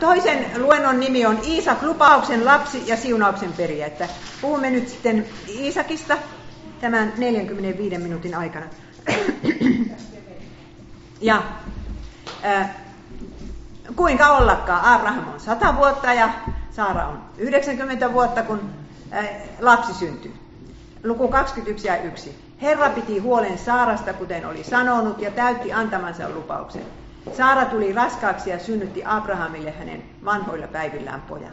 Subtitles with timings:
[0.00, 3.54] Toisen luennon nimi on Iisak, lupauksen lapsi ja siunauksen.
[3.86, 4.08] Että
[4.40, 6.16] puhumme nyt sitten Iisakista
[6.80, 8.66] tämän 45 minuutin aikana.
[11.20, 11.42] ja
[12.44, 12.70] äh,
[13.96, 16.30] kuinka ollakaan, Abraham on 100 vuotta ja
[16.70, 18.70] Saara on 90 vuotta, kun
[19.12, 19.28] äh,
[19.60, 20.34] lapsi syntyy.
[21.04, 22.38] Luku 21 ja 1.
[22.62, 26.99] Herra piti huolen Saarasta, kuten oli sanonut, ja täytti antamansa lupauksen.
[27.36, 31.52] Saara tuli raskaaksi ja synnytti Abrahamille hänen vanhoilla päivillään pojan.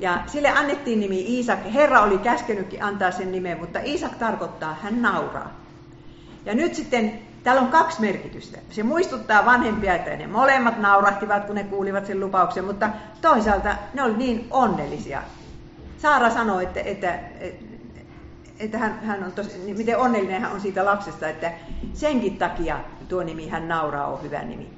[0.00, 1.58] Ja sille annettiin nimi Iisak.
[1.74, 5.50] Herra oli käskenytkin antaa sen nimen, mutta Iisak tarkoittaa, hän nauraa.
[6.44, 8.58] Ja nyt sitten täällä on kaksi merkitystä.
[8.70, 14.02] Se muistuttaa vanhempia, että ne molemmat naurahtivat, kun ne kuulivat sen lupauksen, mutta toisaalta ne
[14.02, 15.22] olivat niin onnellisia.
[15.98, 17.67] Saara sanoi, että, että, että
[18.78, 21.52] hän, hän on tosi, niin miten onnellinen hän on siitä lapsesta, että
[21.94, 24.70] senkin takia tuo nimi hän nauraa on hyvä nimi.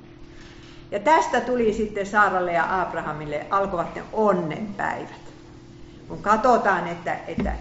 [0.91, 5.21] Ja tästä tuli sitten Saaralle ja Abrahamille, alkoivat ne onnenpäivät.
[6.09, 7.53] Kun katsotaan, että, että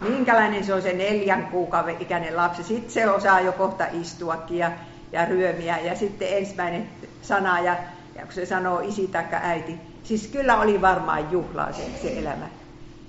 [0.00, 4.70] minkälainen se on se neljän kuukauden ikäinen lapsi, sitten se osaa jo kohta istuakin ja,
[5.12, 5.78] ja ryömiä.
[5.78, 6.90] Ja sitten ensimmäinen
[7.22, 7.76] sana, ja,
[8.14, 12.48] ja kun se sanoo isi tai äiti, siis kyllä oli varmaan juhlaa se, se elämä.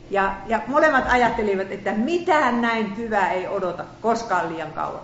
[0.10, 5.02] Ja, ja molemmat ajattelivat, että mitään näin hyvää ei odota koskaan liian kauan.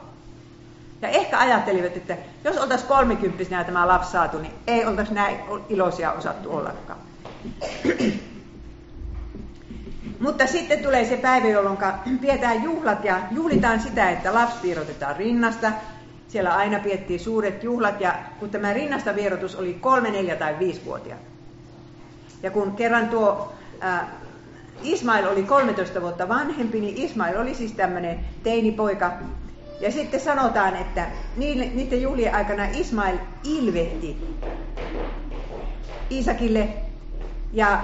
[1.02, 5.38] Ja ehkä ajattelivat, että jos oltaisiin kolmikymppisenä tämä lapsi saatu, niin ei oltaisi näin
[5.70, 7.00] iloisia osattu ollakaan.
[10.20, 11.78] Mutta sitten tulee se päivä, jolloin
[12.22, 15.72] pidetään juhlat ja juhlitaan sitä, että lapsi vierotetaan rinnasta.
[16.28, 20.82] Siellä aina piettiin suuret juhlat ja kun tämä rinnasta vierotus oli kolme, neljä tai viisi
[20.86, 21.16] vuotia.
[22.44, 24.08] Ja kun kerran tuo ää,
[24.84, 29.12] Ismail oli 13 vuotta vanhempi, niin Ismail oli siis tämmöinen teinipoika,
[29.80, 34.18] ja sitten sanotaan, että niiden juhlien aikana Ismail ilvehti
[36.12, 36.70] Iisakille,
[37.54, 37.82] ja,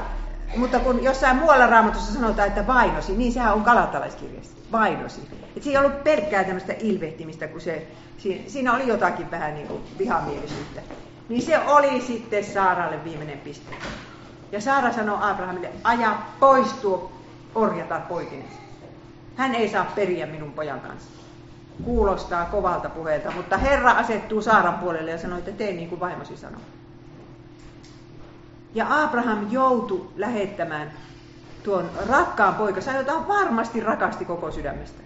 [0.56, 5.22] mutta kun jossain muualla raamatussa sanotaan, että vainosi, niin sehän on kalatalaiskirjassa, vainosi.
[5.58, 7.88] Et siinä ei ollut pelkkää tämmöistä ilvehtimistä, kun se,
[8.48, 10.82] siinä, oli jotakin vähän niin kuin vihamielisyyttä.
[11.30, 13.76] Niin se oli sitten Saaralle viimeinen piste.
[14.52, 17.12] Ja Saara sanoi Abrahamille, aja pois tuo
[17.56, 18.48] orjatar poikinen.
[19.36, 21.22] Hän ei saa periä minun pojan kanssa
[21.84, 26.38] kuulostaa kovalta puheelta, mutta Herra asettuu Saaran puolelle ja sanoi, että tee niin kuin vaimosi
[26.38, 26.62] sanoo.
[28.74, 30.92] Ja Abraham joutui lähettämään
[31.64, 35.04] tuon rakkaan poikansa, jota varmasti rakasti koko sydämestä.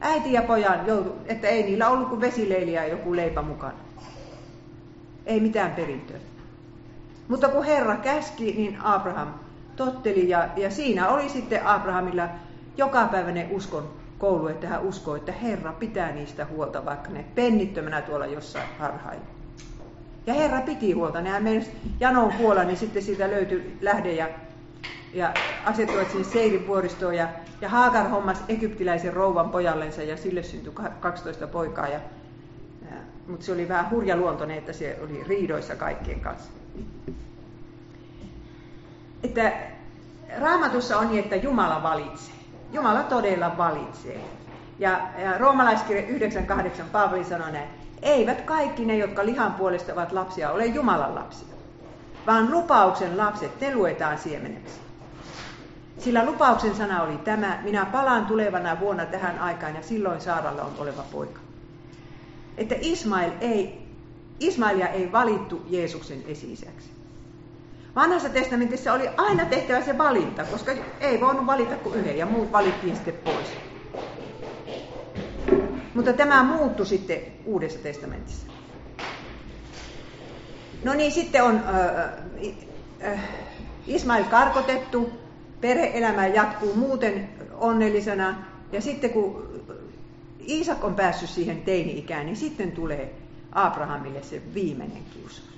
[0.00, 3.78] Äiti ja pojan joutu, että ei niillä ollut kuin vesileili ja joku leipä mukana.
[5.26, 6.16] Ei mitään perintöä.
[7.30, 9.28] Mutta kun Herra käski, niin Abraham
[9.76, 12.28] totteli ja, ja siinä oli sitten Abrahamilla
[12.76, 18.26] jokapäiväinen uskon koulu, että hän uskoo, että Herra pitää niistä huolta, vaikka ne pennittömänä tuolla
[18.26, 19.24] jossain harhailla.
[20.26, 21.20] Ja Herra piti huolta.
[21.20, 21.66] Nehän meni
[22.00, 24.28] janoon kuolla, niin sitten siitä löytyi lähde ja,
[25.14, 27.14] ja asettuivat sinne Seirin vuoristoon.
[27.14, 27.28] Ja,
[27.60, 31.88] ja Haagar hommas egyptiläisen rouvan pojallensa ja sille syntyi 12 poikaa.
[31.88, 32.00] Ja,
[32.90, 32.96] ja,
[33.26, 36.59] mutta se oli vähän hurja luontoinen, että se oli riidoissa kaikkien kanssa.
[39.22, 39.52] Että
[40.38, 42.34] Raamatussa on niin, että Jumala valitsee.
[42.72, 44.20] Jumala todella valitsee.
[44.78, 47.68] Ja, ja roomalaiskirja 9.8 Paavali sanoi näin,
[48.02, 51.54] eivät kaikki ne, jotka lihan puolesta ovat lapsia, ole Jumalan lapsia,
[52.26, 54.80] vaan lupauksen lapset, ne luetaan siemeneksi.
[55.98, 60.72] Sillä lupauksen sana oli tämä, minä palaan tulevana vuonna tähän aikaan ja silloin Saaralla on
[60.78, 61.40] oleva poika.
[62.56, 63.89] Että Ismail ei,
[64.40, 66.58] Ismailia ei valittu Jeesuksen esi
[67.96, 72.52] Vanhassa testamentissa oli aina tehtävä se valinta, koska ei voinut valita kuin yhden ja muut
[72.52, 73.48] valittiin sitten pois.
[75.94, 78.46] Mutta tämä muuttui sitten Uudessa testamentissa.
[80.84, 83.20] No niin, sitten on äh, äh,
[83.86, 85.10] Ismail karkotettu,
[85.60, 88.34] perheelämä jatkuu muuten onnellisena,
[88.72, 89.50] ja sitten kun
[90.48, 93.14] Iisak on päässyt siihen teini-ikään, niin sitten tulee
[93.52, 95.50] Abrahamille se viimeinen kiusaus.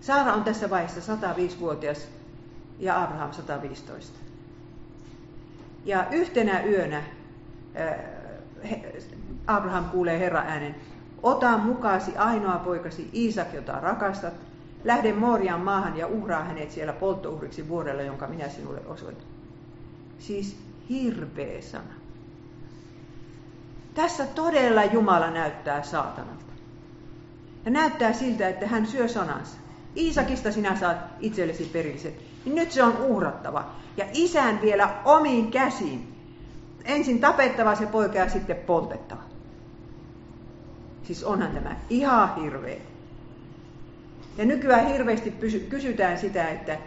[0.00, 2.08] Saara on tässä vaiheessa 105-vuotias
[2.78, 4.18] ja Abraham 115.
[5.84, 7.94] Ja yhtenä yönä äh,
[9.46, 10.74] Abraham kuulee Herran äänen,
[11.22, 14.34] ota mukaasi ainoa poikasi Iisak, jota rakastat,
[14.84, 19.26] lähde Morian maahan ja uhraa hänet siellä polttouhriksi vuorella, jonka minä sinulle osoitan.
[20.18, 20.56] Siis
[20.88, 21.94] hirveä sana.
[23.94, 26.43] Tässä todella Jumala näyttää saatanalta.
[27.64, 29.56] Ja näyttää siltä, että hän syö sanansa.
[29.96, 32.14] Iisakista sinä saat itsellesi perilliset,
[32.44, 33.70] niin nyt se on uhrattava.
[33.96, 36.14] Ja isän vielä omiin käsiin.
[36.84, 39.22] Ensin tapettava se poika ja sitten poltettava.
[41.02, 42.76] Siis onhan tämä ihan hirveä.
[44.38, 45.34] Ja nykyään hirveästi
[45.68, 46.78] kysytään sitä, että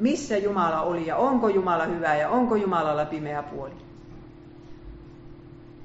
[0.00, 3.74] missä Jumala oli ja onko Jumala hyvä ja onko Jumalalla pimeä puoli.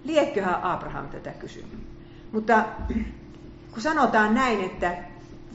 [0.03, 1.79] Liekköhän Abraham tätä kysynyt.
[2.31, 2.65] Mutta
[3.73, 4.97] kun sanotaan näin, että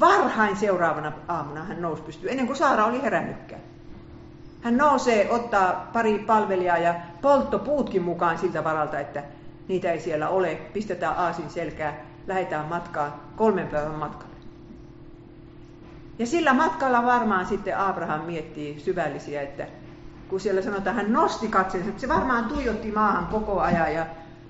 [0.00, 3.60] varhain seuraavana aamuna hän nousi pystyyn, ennen kuin Saara oli herännytkään.
[4.62, 9.22] Hän nousee, ottaa pari palvelijaa ja polttopuutkin mukaan siltä varalta, että
[9.68, 10.54] niitä ei siellä ole.
[10.54, 11.94] Pistetään aasin selkää,
[12.26, 14.34] lähdetään matkaan kolmen päivän matkalle.
[16.18, 19.66] Ja sillä matkalla varmaan sitten Abraham miettii syvällisiä, että
[20.28, 24.06] kun siellä sanotaan, hän nosti katseensa, se varmaan tuijotti maahan koko ajan ja,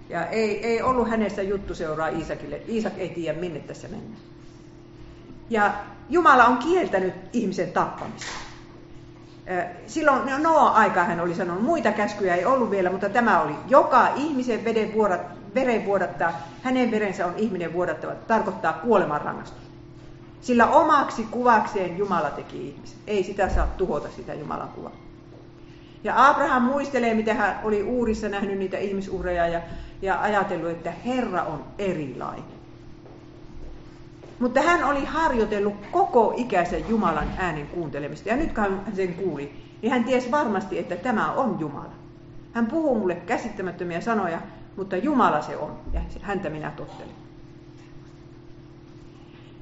[0.09, 2.61] ja ei, ei ollut hänestä juttu seuraa Iisakille.
[2.69, 4.21] Iisak ei tiedä, minne tässä mennään.
[5.51, 5.75] Ja
[6.11, 8.33] Jumala on kieltänyt ihmisen tappamista.
[9.87, 13.55] Silloin Noa aikaa hän oli sanonut, muita käskyjä ei ollut vielä, mutta tämä oli.
[13.69, 15.21] Joka ihmisen veden vuodat,
[15.55, 16.33] veren vuodattaa,
[16.63, 19.69] hänen verensä on ihminen vuodattava, tarkoittaa kuolemanrangaistus.
[20.41, 22.99] Sillä omaksi kuvakseen Jumala teki ihmisen.
[23.07, 25.08] Ei sitä saa tuhota sitä Jumalan kuvaa.
[26.05, 29.61] Ja Abraham muistelee, miten hän oli uurissa nähnyt niitä ihmisuhreja ja,
[30.03, 32.59] ja ajatellut, että Herra on erilainen.
[34.39, 38.29] Mutta hän oli harjoitellut koko ikäisen Jumalan äänen kuuntelemista.
[38.29, 39.53] Ja nyt kun hän sen kuuli,
[39.83, 41.93] niin hän tiesi varmasti, että tämä on Jumala.
[42.53, 44.41] Hän puhuu mulle käsittämättömiä sanoja,
[44.77, 47.15] mutta Jumala se on, ja häntä minä tottelen.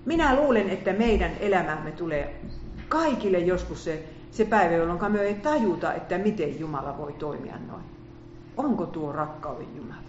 [0.04, 2.40] Minä luulen, että meidän elämämme tulee
[2.88, 7.84] kaikille joskus se, se päivä, jolloin me ei tajuta, että miten Jumala voi toimia noin.
[8.56, 10.00] Onko tuo rakkauden Jumala?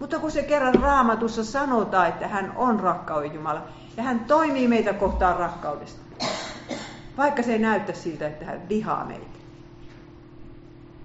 [0.00, 3.62] Mutta kun se kerran raamatussa sanotaan, että hän on rakkauden Jumala,
[3.96, 6.00] ja hän toimii meitä kohtaan rakkaudesta,
[7.16, 9.38] vaikka se ei näyttä siltä, että hän vihaa meitä,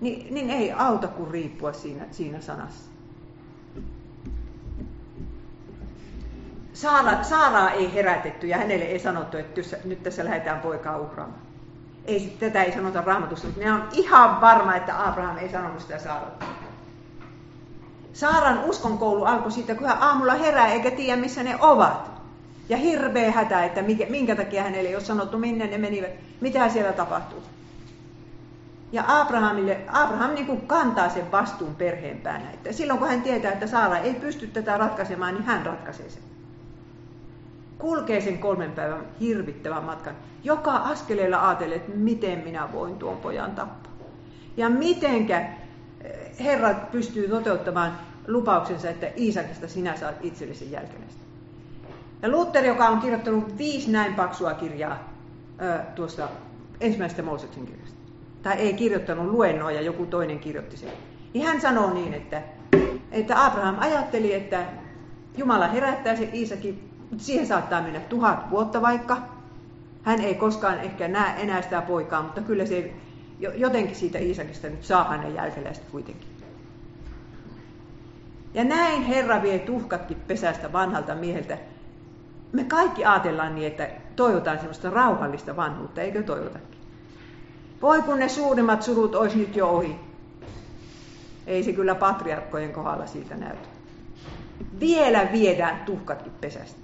[0.02, 2.93] niin, niin ei auta kuin riippua siinä, siinä sanassa.
[6.74, 11.40] Saara, Saaraa ei herätetty ja hänelle ei sanottu, että nyt tässä lähdetään poikaa uhraamaan.
[12.06, 16.00] Ei, tätä ei sanota raamatussa, mutta minä olen ihan varma, että Abraham ei sanonut sitä
[16.00, 16.46] Saaralle.
[18.14, 22.12] Saaran uskonkoulu alkoi siitä, kun hän aamulla herää eikä tiedä, missä ne ovat.
[22.70, 26.12] Ja hirveä hätä, että minkä, minkä takia hänelle ei ole sanottu, minne ne menivät,
[26.42, 27.44] mitä siellä tapahtuu.
[28.92, 32.52] Ja Abrahamille, Abraham niin kuin kantaa sen vastuun perheen päänä.
[32.54, 36.33] Että silloin kun hän tietää, että Saara ei pysty tätä ratkaisemaan, niin hän ratkaisee sen.
[37.84, 40.16] Kulkee sen kolmen päivän hirvittävän matkan.
[40.44, 43.92] Joka askeleella ajattelee, että miten minä voin tuon pojan tappaa.
[44.58, 45.50] Ja mitenkä
[46.40, 47.92] Herra pystyy toteuttamaan
[48.28, 51.22] lupauksensa, että Iisakista sinä saat itsellesi jälkeläistä.
[52.22, 55.00] Ja Luther, joka on kirjoittanut viisi näin paksua kirjaa
[55.96, 56.28] tuosta
[56.82, 57.98] ensimmäisestä Mooseksen kirjasta,
[58.44, 60.90] tai ei kirjoittanut luennoa ja joku toinen kirjoitti sen,
[61.34, 62.42] niin hän sanoo niin, että,
[63.12, 64.66] että Abraham ajatteli, että
[65.38, 69.18] Jumala herättää sen Iisakin, mutta siihen saattaa mennä tuhat vuotta vaikka.
[70.04, 72.94] Hän ei koskaan ehkä näe enää sitä poikaa, mutta kyllä se
[73.40, 76.28] jotenkin siitä Iisakista nyt saa hänen jälkeläistä kuitenkin.
[78.54, 81.58] Ja näin Herra vie tuhkatkin pesästä vanhalta mieheltä.
[82.52, 86.78] Me kaikki ajatellaan niin, että toivotaan semmoista rauhallista vanhuutta, eikö toivotakin?
[87.82, 89.96] Voi kun ne suurimmat surut olisi nyt jo ohi.
[91.48, 93.68] Ei se kyllä patriarkkojen kohdalla siitä näytä.
[94.80, 96.83] Vielä viedään tuhkatkin pesästä.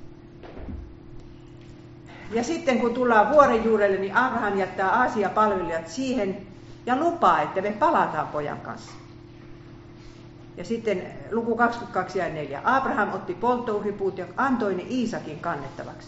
[2.32, 6.38] Ja sitten kun tullaan vuoren juurelle, niin Abraham jättää Aasia palvelijat siihen
[6.86, 8.92] ja lupaa, että me palataan pojan kanssa.
[10.58, 12.62] Ja sitten luku 22 ja 4.
[12.64, 16.08] Abraham otti polttouhripuut ja antoi ne Iisakin kannettavaksi.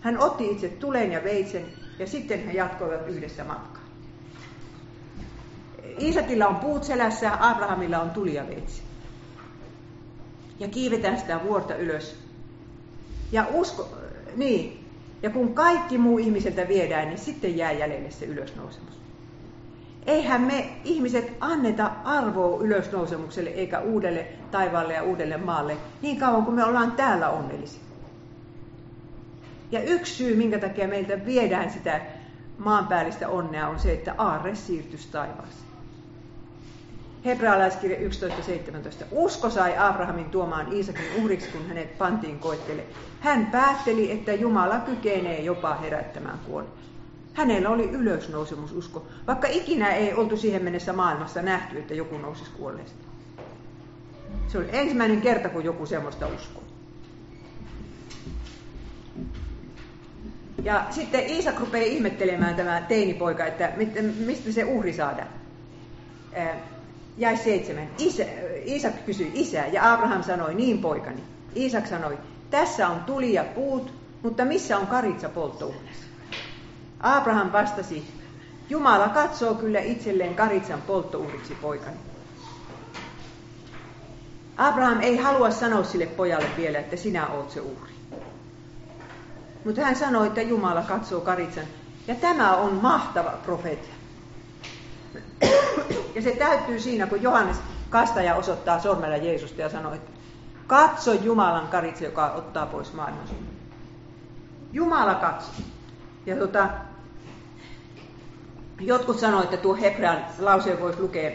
[0.00, 1.64] Hän otti itse tulen ja veitsen
[1.98, 3.82] ja sitten he jatkoivat yhdessä matkaa.
[6.00, 8.82] Iisakilla on puut selässä, Abrahamilla on tuli ja veitsi.
[10.58, 12.16] Ja kiivetään sitä vuorta ylös.
[13.32, 13.88] Ja usko,
[14.36, 14.89] niin,
[15.22, 19.00] ja kun kaikki muu ihmiseltä viedään, niin sitten jää jäljelle se ylösnousemus.
[20.06, 26.54] Eihän me ihmiset anneta arvoa ylösnousemukselle eikä uudelle taivaalle ja uudelle maalle niin kauan kuin
[26.54, 27.80] me ollaan täällä onnellisia.
[29.72, 32.00] Ja yksi syy, minkä takia meiltä viedään sitä
[32.58, 35.70] maanpäällistä onnea, on se, että aarre siirtyisi taivaaseen.
[37.24, 39.04] Hebrealaiskirja 11.17.
[39.10, 42.84] Usko sai Abrahamin tuomaan Iisakin uhriksi, kun hänet pantiin koettele.
[43.20, 46.76] Hän päätteli, että Jumala kykenee jopa herättämään kuolemaa.
[47.34, 53.04] Hänellä oli ylösnousemususko, vaikka ikinä ei oltu siihen mennessä maailmassa nähty, että joku nousisi kuolleesta.
[54.48, 56.62] Se oli ensimmäinen kerta, kun joku semmoista uskoi.
[60.62, 63.72] Ja sitten Iisak rupeaa ihmettelemään tämä teinipoika, että
[64.26, 65.28] mistä se uhri saadaan.
[67.16, 67.88] Jäi seitsemän.
[67.98, 68.24] Isä,
[68.66, 71.22] Iisak kysyi isää ja Abraham sanoi, niin poikani.
[71.56, 72.18] Iisak sanoi,
[72.50, 76.06] tässä on tuli ja puut, mutta missä on karitsa polttouunissa?
[77.00, 78.04] Abraham vastasi,
[78.70, 81.96] Jumala katsoo kyllä itselleen karitsan polttouhriksi poikani.
[84.56, 87.92] Abraham ei halua sanoa sille pojalle vielä, että sinä oot se uhri.
[89.64, 91.64] Mutta hän sanoi, että Jumala katsoo karitsan.
[92.08, 93.99] Ja tämä on mahtava profeetia.
[96.14, 97.56] Ja se täyttyy siinä, kun Johannes
[97.90, 100.10] kastaja osoittaa sormella Jeesusta ja sanoo, että
[100.66, 103.28] katso Jumalan karitsa, joka ottaa pois maailman
[104.72, 105.54] Jumala katsoo.
[106.26, 106.68] Ja tota,
[108.80, 111.30] jotkut sanoivat, että tuo hebrean lauseen voisi lukea,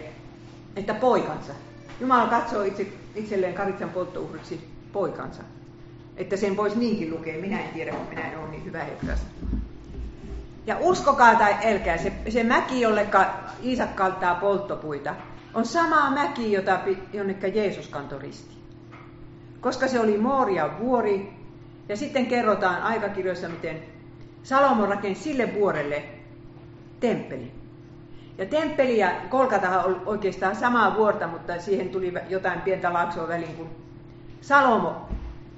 [0.76, 1.54] että poikansa.
[2.00, 5.44] Jumala katsoo itse, itselleen karitsan polttouhriksi poikansa.
[6.18, 7.42] Että sen voisi niinkin lukea.
[7.42, 9.28] Minä en tiedä, kun minä en ole niin hyvä hebreassa.
[10.68, 13.08] Ja uskokaa tai elkää, se, se mäki, jolle
[13.64, 15.16] Iisak kaltaa polttopuita,
[15.54, 16.80] on sama mäki, jota,
[17.14, 18.56] jonnekka Jeesus kantoi risti.
[19.62, 21.34] Koska se oli Moorian vuori,
[21.90, 23.80] ja sitten kerrotaan aikakirjoissa, miten
[24.44, 26.04] Salomo rakensi sille vuorelle
[27.00, 27.52] temppeli.
[28.38, 33.56] Ja temppeli ja Kolkata on oikeastaan samaa vuorta, mutta siihen tuli jotain pientä laaksoa väliin,
[33.56, 33.70] kun
[34.42, 35.10] Salomo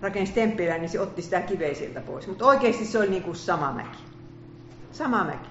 [0.01, 2.27] rakensi temppeliä, niin se otti sitä kiveä sieltä pois.
[2.27, 4.06] Mutta oikeasti se oli niin kuin sama mäki.
[4.97, 5.49] Sama mäki.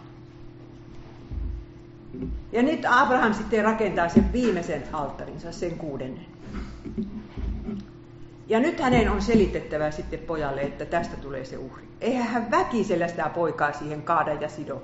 [2.53, 6.27] Ja nyt Abraham sitten rakentaa sen viimeisen alttarinsa, sen kuudennen.
[8.49, 11.89] Ja nyt hänen on selitettävä sitten pojalle, että tästä tulee se uhri.
[12.01, 14.83] Eihän hän väkisellä sitä poikaa siihen kaada ja sido.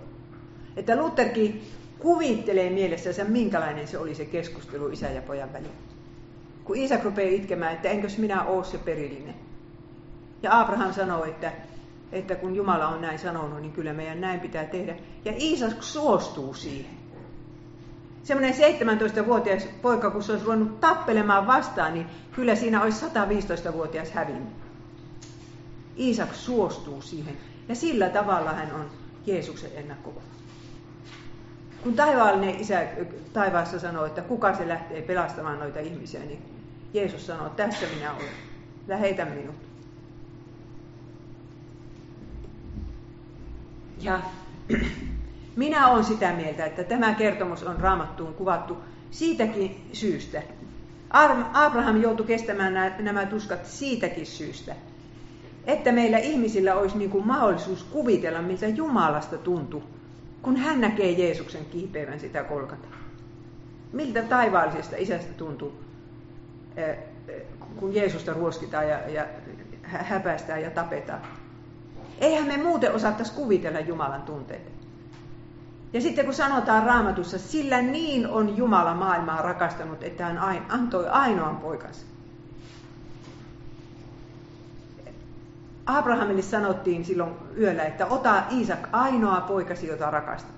[0.76, 1.62] Että Lutherkin
[1.98, 5.74] kuvittelee mielessänsä, minkälainen se oli se keskustelu isä ja pojan välillä.
[6.64, 9.34] Kun Iisak rupeaa itkemään, että enkös minä ole se perillinen.
[10.42, 11.52] Ja Abraham sanoo, että,
[12.12, 14.96] että kun Jumala on näin sanonut, niin kyllä meidän näin pitää tehdä.
[15.24, 16.96] Ja Iisak suostuu siihen.
[18.22, 24.48] Semmoinen 17-vuotias poika, kun se olisi ruvennut tappelemaan vastaan, niin kyllä siinä olisi 115-vuotias hävinnyt.
[25.98, 27.36] Iisak suostuu siihen.
[27.68, 28.86] Ja sillä tavalla hän on
[29.26, 30.24] Jeesuksen ennakkokuva.
[31.82, 32.86] Kun taivaallinen isä
[33.32, 36.42] taivaassa sanoo, että kuka se lähtee pelastamaan noita ihmisiä, niin
[36.94, 38.28] Jeesus sanoo, tässä minä olen.
[38.88, 39.71] Lähetä minut.
[44.02, 44.20] Ja
[45.56, 48.76] minä olen sitä mieltä, että tämä kertomus on raamattuun kuvattu
[49.10, 50.42] siitäkin syystä.
[51.52, 54.74] Abraham joutui kestämään nämä tuskat siitäkin syystä,
[55.66, 59.82] että meillä ihmisillä olisi niin kuin mahdollisuus kuvitella, miltä Jumalasta tuntui,
[60.42, 62.88] kun hän näkee Jeesuksen kiipeävän sitä kolkata.
[63.92, 65.72] Miltä taivaallisesta isästä tuntuu,
[66.76, 66.96] eh,
[67.76, 69.26] kun Jeesusta ruoskitaan ja
[69.82, 71.20] häpäistään ja tapetaan.
[72.22, 74.70] Eihän me muuten osattaisi kuvitella Jumalan tunteita.
[75.92, 81.56] Ja sitten kun sanotaan raamatussa, sillä niin on Jumala maailmaa rakastanut, että hän antoi ainoan
[81.56, 82.06] poikansa.
[85.86, 90.56] Abrahamille sanottiin silloin yöllä, että ota Iisak ainoa poikasi, jota rakastat.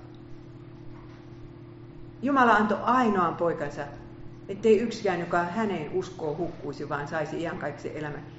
[2.22, 3.82] Jumala antoi ainoan poikansa,
[4.48, 8.33] ettei yksikään, joka häneen uskoo, hukkuisi, vaan saisi iankaikkisen elämän.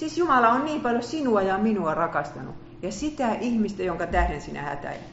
[0.00, 4.62] Siis Jumala on niin paljon sinua ja minua rakastanut, ja sitä ihmistä, jonka tähden sinä
[4.62, 5.10] hätäilet.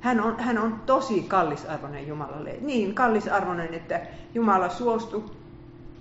[0.00, 2.56] Hän on, hän on tosi kallisarvoinen Jumalalle.
[2.60, 4.00] Niin kallisarvoinen, että
[4.34, 5.24] Jumala suostui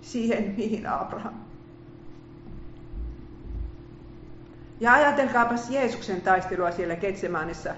[0.01, 1.33] siihen, mihin Abraham.
[4.79, 7.73] Ja ajatelkaapas Jeesuksen taistelua siellä Ketsemanissa.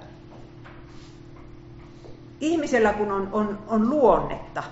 [2.41, 4.63] Ihmisellä kun on, on, on luonnetta,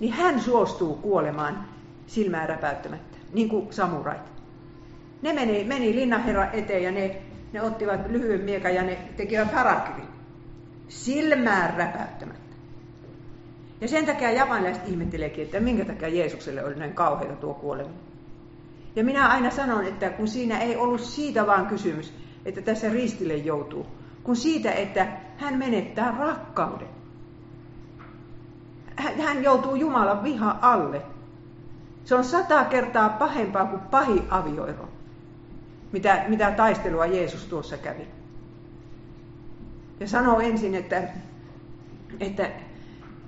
[0.00, 1.64] niin hän suostuu kuolemaan
[2.06, 4.32] silmää räpäyttämättä, niin kuin samurait.
[5.22, 7.22] Ne meni, meni linnanherra eteen ja ne,
[7.52, 10.08] ne ottivat lyhyen miekan ja ne tekivät harakirin
[10.88, 12.56] silmään räpäyttämättä.
[13.80, 18.00] Ja sen takia japanilaiset ihmetteleekin, että minkä takia Jeesukselle oli näin kauheita tuo kuoleminen.
[18.96, 23.34] Ja minä aina sanon, että kun siinä ei ollut siitä vaan kysymys, että tässä ristille
[23.34, 23.86] joutuu,
[24.22, 26.88] kun siitä, että hän menettää rakkauden.
[28.96, 31.02] Hän joutuu Jumalan viha alle.
[32.04, 34.88] Se on sata kertaa pahempaa kuin pahi avioero,
[35.92, 38.06] mitä, mitä taistelua Jeesus tuossa kävi
[40.02, 41.02] ja sanoo ensin, että,
[42.20, 42.50] että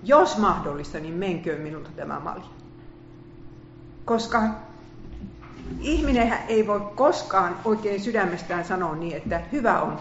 [0.03, 2.45] jos mahdollista, niin menköön minulta tämä malja.
[4.05, 4.43] Koska
[5.81, 9.99] ihminen ei voi koskaan oikein sydämestään sanoa niin, että hyvä on,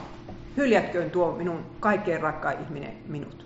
[0.57, 3.45] hyljätköön tuo minun kaikkein rakkain ihminen minut.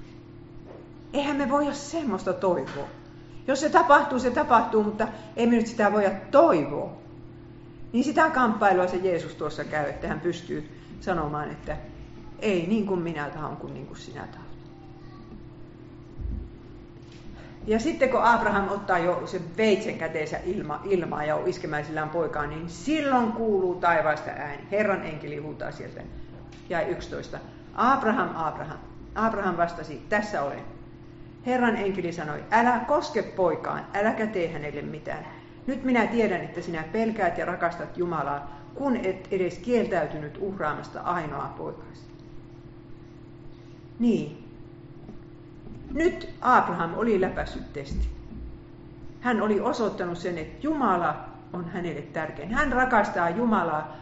[1.13, 2.87] Eihän me voida semmoista toivoa.
[3.47, 6.91] Jos se tapahtuu, se tapahtuu, mutta ei me nyt sitä voida toivoa.
[7.93, 11.77] Niin sitä kamppailua se Jeesus tuossa käy, että hän pystyy sanomaan, että
[12.39, 14.47] ei niin kuin minä tahdon, kuin niin kuin sinä tahdot.
[17.67, 22.49] Ja sitten kun Abraham ottaa jo sen veitsen käteensä ilma, ilmaa ja on iskemäisillään poikaan,
[22.49, 24.63] niin silloin kuuluu taivaasta ääni.
[24.71, 26.01] Herran enkeli huutaa sieltä.
[26.69, 27.39] Ja 11.
[27.75, 28.77] Abraham, Abraham.
[29.15, 30.76] Abraham vastasi, tässä olen.
[31.45, 35.25] Herran enkeli sanoi, älä koske poikaan, äläkä tee hänelle mitään.
[35.67, 41.53] Nyt minä tiedän, että sinä pelkäät ja rakastat Jumalaa, kun et edes kieltäytynyt uhraamasta ainoa
[41.57, 42.01] poikasi.
[43.99, 44.43] Niin.
[45.93, 48.07] Nyt Abraham oli läpäissyt testi.
[49.21, 52.53] Hän oli osoittanut sen, että Jumala on hänelle tärkein.
[52.53, 53.97] Hän rakastaa Jumalaa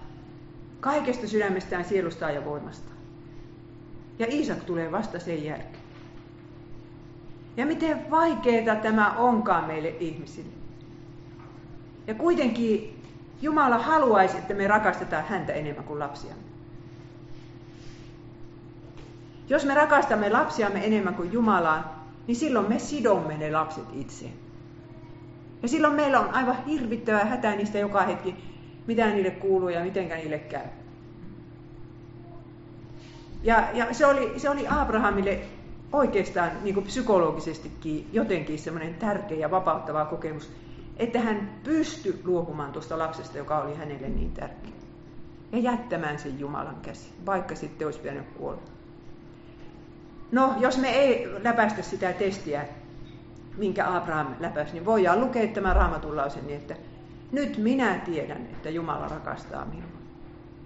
[0.80, 2.98] kaikesta sydämestään, sielustaan ja voimastaan.
[4.20, 5.85] Ja Iisak tulee vasta sen jälkeen.
[7.58, 10.54] Ja miten vaikeaa tämä onkaan meille ihmisille.
[12.08, 13.02] Ja kuitenkin
[13.42, 16.44] Jumala haluaisi, että me rakastetaan häntä enemmän kuin lapsiamme.
[19.50, 24.34] Jos me rakastamme lapsiamme enemmän kuin Jumalaa, niin silloin me sidomme ne lapset itseen.
[25.62, 28.36] Ja silloin meillä on aivan hirvittävää hätää niistä joka hetki,
[28.88, 30.66] mitä niille kuuluu ja miten niille käy.
[33.44, 35.40] Ja, ja se, oli, se oli Abrahamille
[35.94, 40.52] oikeastaan niin kuin psykologisestikin jotenkin semmoinen tärkeä ja vapauttava kokemus,
[40.98, 44.72] että hän pystyi luopumaan tuosta lapsesta, joka oli hänelle niin tärkeä.
[45.52, 48.62] Ja jättämään sen Jumalan käsi, vaikka sitten olisi pitänyt kuolla.
[50.32, 52.66] No, jos me ei läpäistä sitä testiä,
[53.58, 56.76] minkä Abraham läpäisi, niin voidaan lukea tämä raamatun lause niin, että
[57.32, 59.90] nyt minä tiedän, että Jumala rakastaa minua,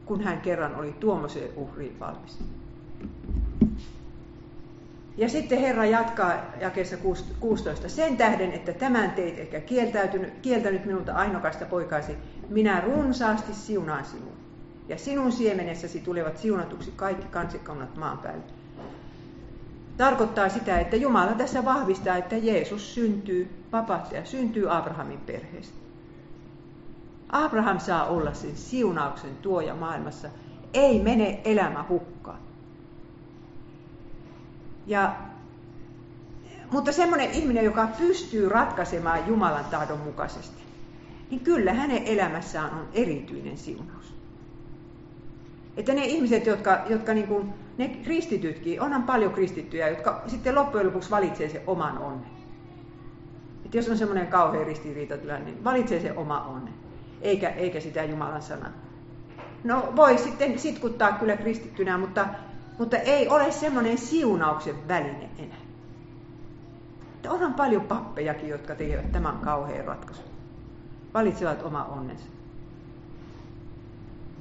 [0.06, 2.40] kun hän kerran oli tuommoiseen uhriin valmis.
[5.20, 6.98] Ja sitten Herra jatkaa jakeessa
[7.40, 7.90] 16.
[7.90, 12.18] Sen tähden, että tämän teit eikä kieltäytynyt, kieltänyt minulta ainokasta poikaisi,
[12.50, 14.34] minä runsaasti siunaan sinua.
[14.88, 18.44] Ja sinun siemenessäsi tulevat siunatuksi kaikki kansikonnat maan päälle.
[19.98, 25.78] Tarkoittaa sitä, että Jumala tässä vahvistaa, että Jeesus syntyy, vapahtaja syntyy Abrahamin perheestä.
[27.30, 30.30] Abraham saa olla sen siunauksen tuoja maailmassa.
[30.74, 32.49] Ei mene elämä hukkaan.
[34.90, 35.16] Ja,
[36.72, 40.64] mutta semmoinen ihminen, joka pystyy ratkaisemaan Jumalan tahdon mukaisesti,
[41.30, 44.16] niin kyllä hänen elämässään on erityinen siunaus.
[45.78, 50.88] Että ne ihmiset, jotka, jotka niin kuin, ne kristitytkin, onhan paljon kristittyjä, jotka sitten loppujen
[50.88, 52.32] lopuksi valitsee sen oman onnen.
[53.66, 56.74] Että jos on semmoinen kauhean ristiriitatilanne, niin valitsee sen oma onnen,
[57.22, 58.72] eikä, eikä sitä Jumalan sanaa.
[59.64, 62.26] No voi sitten sitkuttaa kyllä kristittynä, mutta
[62.80, 65.58] mutta ei ole semmoinen siunauksen väline enää.
[67.16, 70.26] Että onhan paljon pappejakin, jotka tekevät tämän kauhean ratkaisun.
[71.14, 72.26] Valitsevat oma onnensa.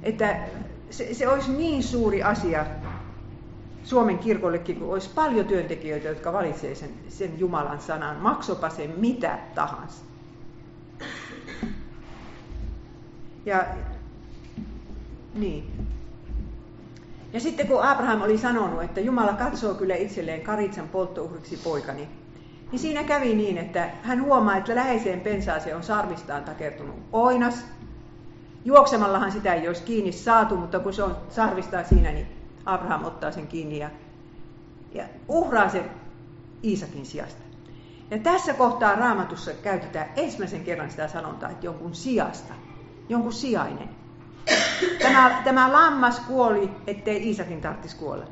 [0.03, 0.39] Että
[0.89, 2.65] se, se olisi niin suuri asia
[3.83, 9.39] Suomen kirkollekin, kun olisi paljon työntekijöitä, jotka valitsevat sen, sen Jumalan sanan, maksopa sen mitä
[9.55, 10.03] tahansa.
[13.45, 13.65] Ja
[15.33, 15.89] niin.
[17.33, 22.09] Ja sitten kun Abraham oli sanonut, että Jumala katsoo kyllä itselleen karitsan polttouhriksi poikani,
[22.71, 27.65] niin siinä kävi niin, että hän huomaa, että läheiseen pensaaseen on sarvistaan takertunut oinas.
[28.65, 32.27] Juoksemallahan sitä ei olisi kiinni saatu, mutta kun se on sarvistaan siinä, niin
[32.65, 33.89] Abraham ottaa sen kiinni ja,
[34.93, 35.83] ja uhraa sen
[36.63, 37.41] Iisakin sijasta.
[38.11, 42.53] Ja tässä kohtaa raamatussa käytetään ensimmäisen kerran sitä sanontaa, että jonkun sijasta,
[43.09, 43.89] jonkun sijainen.
[45.01, 48.25] Tämä, tämä lammas kuoli, ettei Iisakin tarvitsisi kuolla.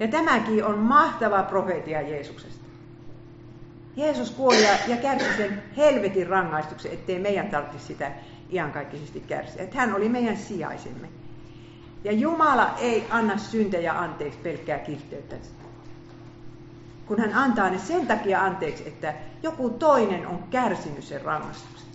[0.00, 2.64] Ja tämäkin on mahtava profeetia Jeesuksesta.
[3.96, 8.12] Jeesus kuoli ja, ja kärsi sen helvetin rangaistuksen, ettei meidän tarvitsisi sitä
[8.52, 9.62] iankaikkisesti kärsiä.
[9.62, 11.08] Että hän oli meidän sijaisemme.
[12.04, 15.36] Ja Jumala ei anna syntejä anteeksi pelkkää kiltteyttä.
[17.06, 21.87] Kun hän antaa ne sen takia anteeksi, että joku toinen on kärsinyt sen rangaistuksen.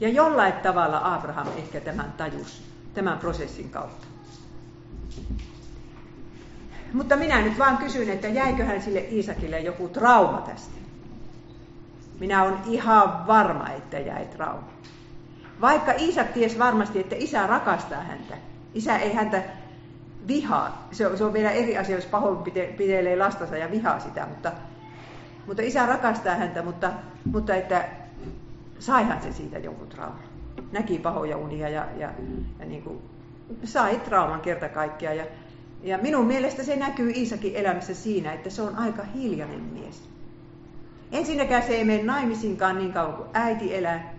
[0.00, 2.62] Ja jollain tavalla Abraham ehkä tämän tajus,
[2.94, 4.06] tämän prosessin kautta.
[6.92, 10.78] Mutta minä nyt vaan kysyn, että jäiköhän sille Iisakille joku trauma tästä.
[12.20, 14.68] Minä olen ihan varma, että jäi trauma.
[15.60, 18.34] Vaikka Iisak ties varmasti, että isä rakastaa häntä.
[18.74, 19.42] Isä ei häntä
[20.28, 20.88] vihaa.
[20.92, 24.52] Se on, se on vielä eri asia, jos pahoinpitelee lastansa ja vihaa sitä, mutta,
[25.46, 26.92] mutta isä rakastaa häntä, mutta,
[27.24, 27.84] mutta että
[28.78, 30.22] saihan se siitä jonkun trauman.
[30.72, 32.10] Näki pahoja unia ja, ja,
[32.58, 32.98] ja niin kuin,
[33.64, 35.16] sai trauman kerta kaikkiaan.
[35.16, 35.24] Ja,
[35.82, 40.08] ja minun mielestä se näkyy Iisakin elämässä siinä, että se on aika hiljainen mies.
[41.12, 44.14] Ensinnäkään se ei mene naimisinkaan niin kauan kuin äiti elää.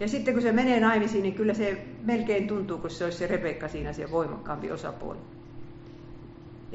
[0.00, 3.26] Ja sitten kun se menee naimisiin, niin kyllä se melkein tuntuu, kun se olisi se
[3.26, 5.18] Rebekka siinä se voimakkaampi osapuoli.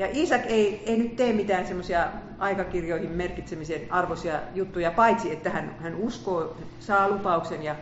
[0.01, 2.07] Ja Isak ei, ei nyt tee mitään semmoisia
[2.39, 7.75] aikakirjoihin merkitsemisen arvoisia juttuja, paitsi että hän, hän uskoo, saa lupauksen ja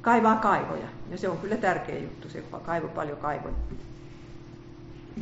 [0.00, 0.86] kaivaa kaivoja.
[1.10, 3.54] Ja se on kyllä tärkeä juttu, se kaivo paljon kaivoja.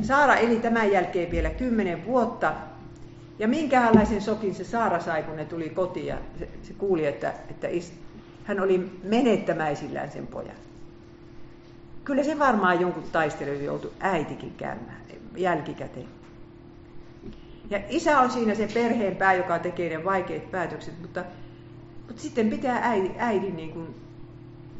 [0.01, 2.53] Saara eli tämän jälkeen vielä kymmenen vuotta.
[3.39, 7.33] Ja minkälaisen sokin se Saara sai, kun ne tuli kotiin ja se, se kuuli, että,
[7.49, 7.93] että is,
[8.43, 10.57] hän oli menettämäisillään sen pojan.
[12.03, 15.01] Kyllä se varmaan jonkun taistelun joutui äitikin käymään
[15.37, 16.16] jälkikäteen.
[17.69, 21.25] Ja isä on siinä se perheen pää, joka tekee ne vaikeat päätökset, mutta,
[22.07, 23.95] mutta sitten pitää äidin, äidin niin kuin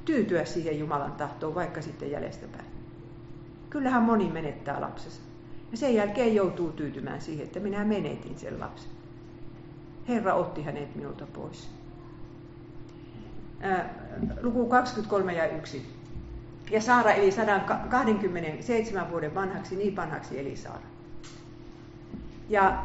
[0.06, 2.66] tyytyä siihen Jumalan tahtoon, vaikka sitten jäljestäpäin.
[3.70, 5.22] Kyllähän moni menettää lapsensa.
[5.72, 8.92] Ja sen jälkeen joutuu tyytymään siihen, että minä menetin sen lapsen.
[10.08, 11.70] Herra otti hänet minulta pois.
[13.60, 13.94] Ää,
[14.42, 15.86] luku 23 ja 1.
[16.72, 20.97] Ja Saara eli 127 vuoden vanhaksi, niin vanhaksi eli Saara.
[22.50, 22.84] Ja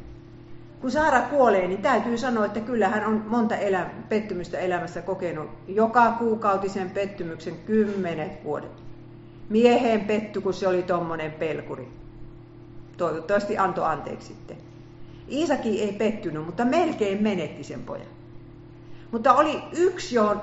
[0.80, 5.50] kun Saara kuolee, niin täytyy sanoa, että kyllä hän on monta elä, pettymystä elämässä kokenut.
[5.68, 8.82] Joka kuukautisen pettymyksen kymmenet vuodet.
[9.48, 11.88] Mieheen petty, kun se oli tommonen pelkuri.
[12.96, 14.56] Toivottavasti antoi anteeksi sitten.
[15.30, 18.06] Iisaki ei pettynyt, mutta melkein menetti sen pojan.
[19.12, 20.40] Mutta oli yksi, johon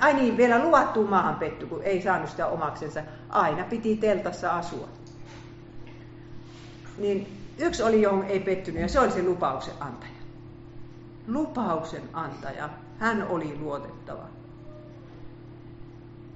[0.00, 3.02] ai niin, vielä luvattuun maahan petty, kun ei saanut sitä omaksensa.
[3.28, 4.88] Aina piti teltassa asua.
[6.98, 10.12] Niin yksi oli, johon ei pettynyt, ja se oli se lupauksen antaja.
[11.28, 12.68] Lupauksen antaja.
[12.98, 14.24] Hän oli luotettava.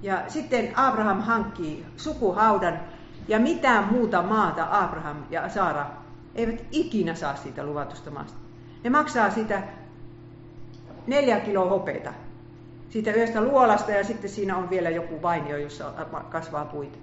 [0.01, 2.79] Ja sitten Abraham hankkii sukuhaudan,
[3.27, 5.85] ja mitään muuta maata Abraham ja Saara
[6.35, 8.37] eivät ikinä saa siitä luvatusta maasta.
[8.83, 9.63] Ne maksaa sitä
[11.07, 12.13] neljä kiloa hopeita
[12.89, 15.93] siitä yhdestä luolasta ja sitten siinä on vielä joku vainio, jossa
[16.29, 16.97] kasvaa puita.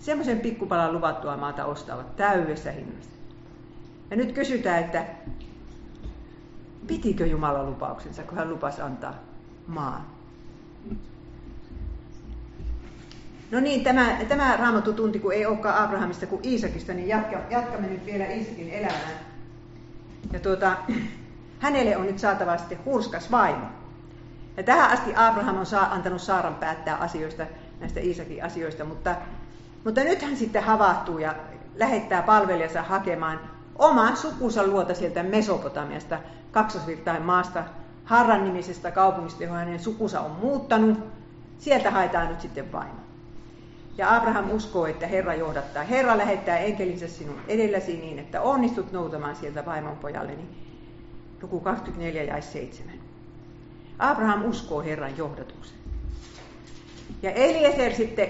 [0.00, 3.10] Semmoisen pikkupalan luvattua maata ostavat täydessä hinnassa.
[4.10, 5.04] Ja nyt kysytään, että
[6.86, 9.14] pitikö Jumala lupauksensa, kun hän lupasi antaa
[9.66, 10.06] maan?
[13.50, 17.86] No niin, tämä, tämä raamattu tunti, kun ei olekaan Abrahamista kuin Iisakista, niin jatka, jatkamme
[17.86, 19.14] nyt vielä Iisakin elämään.
[20.32, 20.76] Ja tuota,
[21.58, 23.66] hänelle on nyt saatava sitten hurskas vaimo.
[24.56, 27.46] Ja tähän asti Abraham on saa, antanut Saaran päättää asioista,
[27.80, 29.16] näistä Iisakin asioista, mutta,
[29.84, 31.34] mutta nyt hän sitten havahtuu ja
[31.74, 33.40] lähettää palvelijansa hakemaan
[33.78, 36.18] oman sukunsa luota sieltä Mesopotamiasta,
[36.52, 37.64] kaksosvirtain maasta,
[38.04, 40.98] Harran nimisestä kaupungista, johon hänen sukunsa on muuttanut.
[41.58, 43.00] Sieltä haetaan nyt sitten vaimo.
[43.98, 45.82] Ja Abraham uskoo, että Herra johdattaa.
[45.82, 50.48] Herra lähettää enkelinsä sinun edelläsi niin, että onnistut noutamaan sieltä vaimon pojalleni.
[51.42, 52.94] Luku 24 ja 7.
[53.98, 55.79] Abraham uskoo Herran johdatuksen.
[57.22, 58.28] Ja Eliezer sitten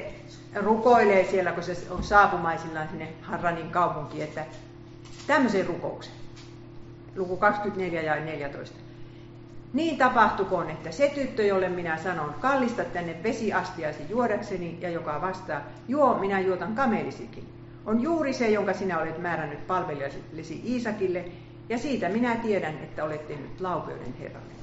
[0.55, 4.45] rukoilee siellä, kun se on saapumaisillaan sinne Harranin kaupunkiin, että
[5.27, 6.13] tämmöisen rukouksen.
[7.17, 8.79] Luku 24 ja 14.
[9.73, 15.61] Niin tapahtukoon, että se tyttö, jolle minä sanon, kallista tänne vesiastiasi juodakseni, ja joka vastaa,
[15.89, 17.45] juo, minä juotan kamelisikin,
[17.87, 21.25] on juuri se, jonka sinä olet määrännyt palvelijallesi Iisakille,
[21.69, 24.60] ja siitä minä tiedän, että olet tehnyt laupeuden Herralle.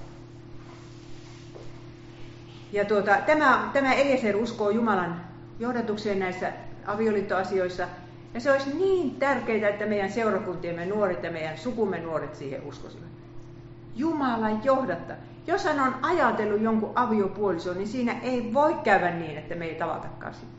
[2.71, 5.21] Ja tuota, tämä, tämä Eliezer uskoo Jumalan
[5.59, 6.51] johdatukseen näissä
[6.85, 7.87] avioliittoasioissa.
[8.33, 13.07] Ja se olisi niin tärkeää, että meidän seurakuntiemme nuoret ja meidän sukumme nuoret siihen uskosivat.
[13.95, 15.13] Jumalan johdatta.
[15.47, 19.75] Jos hän on ajatellut jonkun aviopuolison, niin siinä ei voi käydä niin, että me ei
[19.75, 20.57] tavatakaan sitä.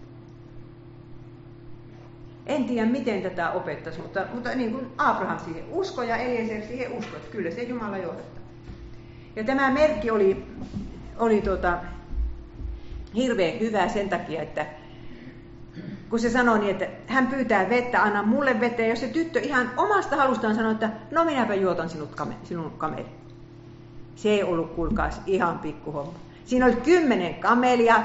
[2.47, 6.93] En tiedä, miten tätä opettaisi, mutta, mutta niin kuin Abraham siihen uskoi ja Eliezer siihen
[6.93, 8.43] uskoi, että kyllä se Jumala johdattaa.
[9.37, 10.47] Ja tämä merkki oli,
[11.19, 11.79] oli tuota,
[13.15, 14.67] hirveän hyvä sen takia, että
[16.11, 18.83] kun se sanoi niin, että hän pyytää vettä, anna mulle vettä.
[18.83, 22.71] Ja jos se tyttö ihan omasta halustaan sanoi, että no minäpä juotan sinut kame, sinun
[22.71, 23.07] kameli.
[24.17, 26.15] Se ei ollut, kuulkaas, ihan pikkuhomma.
[26.45, 28.03] Siinä oli kymmenen kamelia,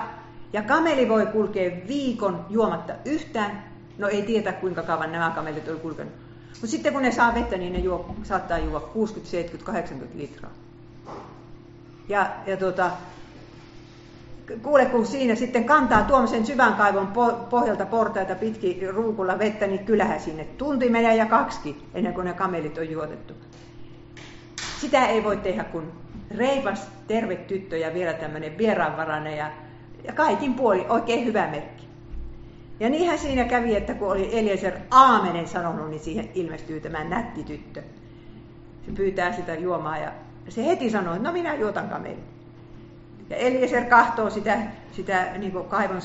[0.53, 3.63] ja kameli voi kulkea viikon juomatta yhtään.
[3.97, 6.13] No ei tiedä, kuinka kauan nämä kamelit oli kulkenut.
[6.49, 10.51] Mutta sitten kun ne saa vettä, niin ne juo, saattaa juoda 60, 70, 80 litraa.
[12.09, 12.91] Ja, ja tuota,
[14.61, 17.07] kuule kun siinä sitten kantaa tuommoisen syvän kaivon
[17.49, 22.33] pohjalta portaita pitki ruukulla vettä, niin kyllähän sinne tunti menee ja kaksi ennen kuin ne
[22.33, 23.33] kamelit on juotettu.
[24.81, 25.91] Sitä ei voi tehdä kuin
[26.37, 29.51] reipas, terve tyttö ja vielä tämmöinen vieraanvarainen ja,
[30.03, 31.87] ja kaikin puoli oikein hyvä merkki.
[32.79, 37.43] Ja niinhän siinä kävi, että kun oli Eliezer aamenen sanonut, niin siihen ilmestyy tämä nätti
[37.43, 37.81] tyttö.
[38.85, 40.11] Se pyytää sitä juomaa ja
[40.49, 42.32] se heti sanoi, että no minä juotan kamelin.
[43.29, 44.57] Ja Eliezer kahtoo sitä,
[44.91, 46.01] sitä niin kaivon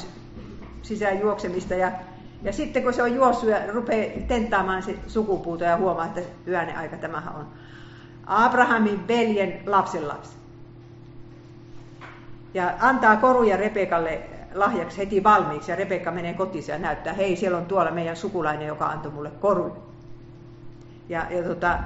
[0.83, 1.93] sisään juoksemista ja,
[2.43, 6.77] Ja sitten kun se on juossut ja rupeaa tenttaamaan se sukupuuta ja huomaa, että yönen
[6.77, 7.47] aika tämähän on
[8.27, 10.37] Abrahamin veljen lapsenlapsi.
[12.55, 14.21] Ja antaa koruja Rebekalle
[14.55, 18.69] lahjaksi heti valmiiksi ja Rebekka menee kotiin ja näyttää, hei siellä on tuolla meidän sukulainen,
[18.69, 19.77] joka antoi mulle korun.
[21.09, 21.79] Ja, ja tota,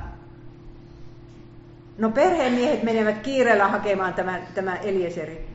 [1.99, 5.49] no perheenmiehet menevät kiireellä hakemaan tämän, tämän Elieseri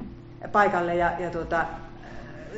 [0.52, 1.66] paikalle ja, ja tota,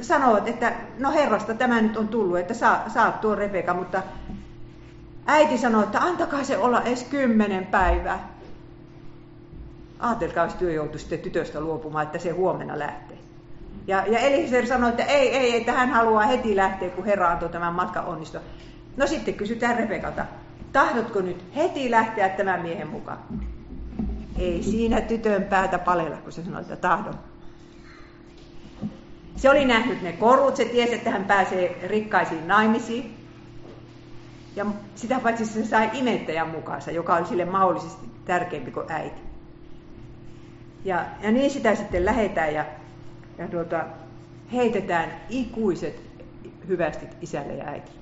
[0.01, 4.03] sanovat, että no herrasta tämä nyt on tullut, että saa, saat tuo Rebeka, mutta
[5.25, 8.29] äiti sanoi, että antakaa se olla edes kymmenen päivää.
[9.99, 13.17] Aatelkaa, jos työ joutui sitten tytöstä luopumaan, että se huomenna lähtee.
[13.87, 17.49] Ja, ja Eliser sanoi, että ei, ei, että hän haluaa heti lähteä, kun Herra antoi
[17.49, 18.41] tämän matkan onnistua.
[18.97, 20.25] No sitten kysytään Rebekalta,
[20.73, 23.19] tahdotko nyt heti lähteä tämän miehen mukaan?
[24.39, 27.13] Ei siinä tytön päätä palella, kun se sanoi, että tahdon.
[29.35, 33.15] Se oli nähnyt ne korut, se tiesi, että hän pääsee rikkaisiin naimisiin.
[34.55, 39.21] Ja sitä paitsi se sai imettäjän mukaansa, joka oli sille mahdollisesti tärkeämpi kuin äiti.
[40.85, 42.65] Ja, ja niin sitä sitten lähetään ja,
[43.37, 43.85] ja tuota,
[44.53, 46.01] heitetään ikuiset
[46.67, 47.98] hyvästit isälle ja äitille.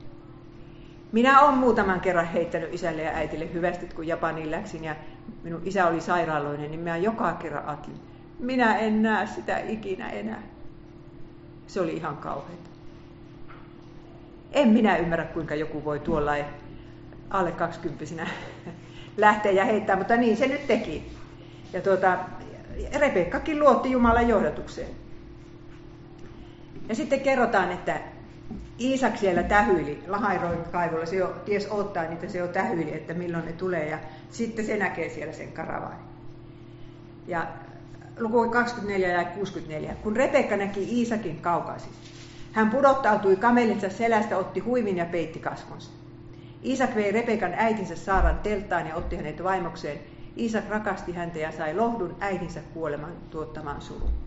[1.12, 4.96] Minä olen muutaman kerran heittänyt isälle ja äitille hyvästit, kun Japaniin läksin ja
[5.44, 8.00] minun isä oli sairaaloinen, niin minä joka kerran ajattelin,
[8.40, 10.44] minä en näe sitä ikinä enää.
[11.68, 12.70] Se oli ihan kauheata.
[14.52, 16.32] En minä ymmärrä, kuinka joku voi tuolla
[17.30, 18.06] alle 20
[19.18, 21.12] lähteä ja heittää, mutta niin se nyt teki.
[21.74, 22.18] Ja tuota,
[23.00, 24.90] Rebekkakin luotti Jumalan johdatukseen.
[26.90, 28.02] Ja sitten kerrotaan, että
[28.80, 33.46] Iisak siellä tähyili Lahairoin kaivolla, se jo ties odottaa niitä, se jo tähyili, että milloin
[33.46, 35.98] ne tulee, ja sitten se näkee siellä sen karavaan.
[37.28, 37.48] Ja
[38.20, 39.96] luku 24 ja 64.
[40.04, 41.92] Kun Rebekka näki Iisakin kaukaisin,
[42.52, 45.92] hän pudottautui kamelinsa selästä, otti huivin ja peitti kasvonsa.
[46.66, 50.00] Iisak vei Rebekan äitinsä Saaran telttaan ja otti hänet vaimokseen.
[50.38, 54.27] Iisak rakasti häntä ja sai lohdun äitinsä kuoleman tuottamaan surun.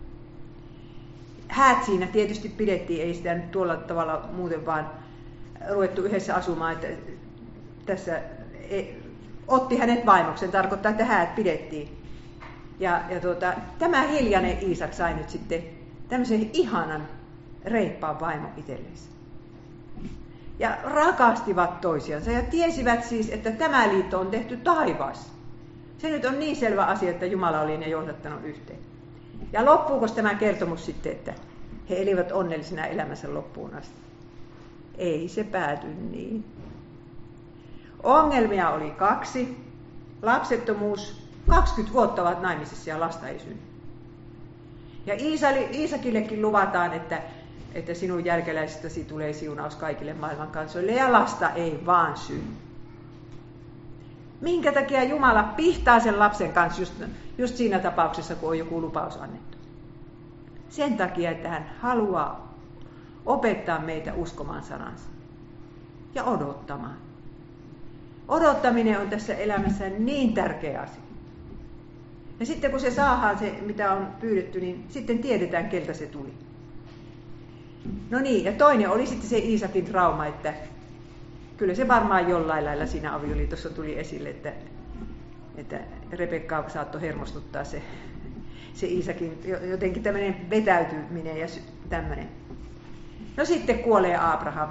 [1.51, 4.89] Häät siinä tietysti pidettiin, ei sitä nyt tuolla tavalla muuten vaan
[5.69, 6.87] ruvettu yhdessä asumaan, että
[7.85, 8.19] tässä
[8.69, 9.03] ei,
[9.47, 11.97] otti hänet vaimoksen, tarkoittaa, että häät pidettiin.
[12.79, 15.63] Ja, ja tuota, tämä hiljainen Iisak sai nyt sitten
[16.09, 17.07] tämmöisen ihanan
[17.65, 19.09] reippaan vaimo itsellensä.
[20.59, 25.29] Ja rakastivat toisiansa ja tiesivät siis, että tämä liitto on tehty taivaassa.
[25.97, 28.90] Se nyt on niin selvä asia, että Jumala oli ne johdattanut yhteen.
[29.53, 31.33] Ja loppuuko tämä kertomus sitten, että
[31.89, 33.95] he elivät onnellisena elämänsä loppuun asti?
[34.97, 36.45] Ei se pääty niin.
[38.03, 39.57] Ongelmia oli kaksi.
[40.21, 43.57] Lapsettomuus 20 vuotta ovat naimisissa ja lasta ei synny.
[45.05, 45.15] Ja
[45.73, 47.21] Iisakillekin luvataan, että,
[47.73, 52.70] että sinun jälkeläisistäsi tulee siunaus kaikille maailman kansoille ja lasta ei vaan synny.
[54.41, 56.93] Minkä takia Jumala pihtaa sen lapsen kanssa just,
[57.37, 59.57] just siinä tapauksessa, kun on joku lupaus annettu?
[60.69, 62.53] Sen takia, että hän haluaa
[63.25, 65.09] opettaa meitä uskomaan sanansa
[66.15, 66.95] ja odottamaan.
[68.27, 71.01] Odottaminen on tässä elämässä niin tärkeä asia.
[72.39, 76.33] Ja sitten kun se saadaan se, mitä on pyydetty, niin sitten tiedetään, keltä se tuli.
[78.09, 80.53] No niin, ja toinen oli sitten se Iisakin trauma, että
[81.61, 84.53] kyllä se varmaan jollain lailla siinä avioliitossa tuli esille, että,
[85.57, 85.79] että
[86.11, 87.81] Rebekka saattoi hermostuttaa se,
[88.73, 91.47] se Iisakin, jotenkin tämmöinen vetäytyminen ja
[91.89, 92.29] tämmöinen.
[93.37, 94.69] No sitten kuolee Abraham.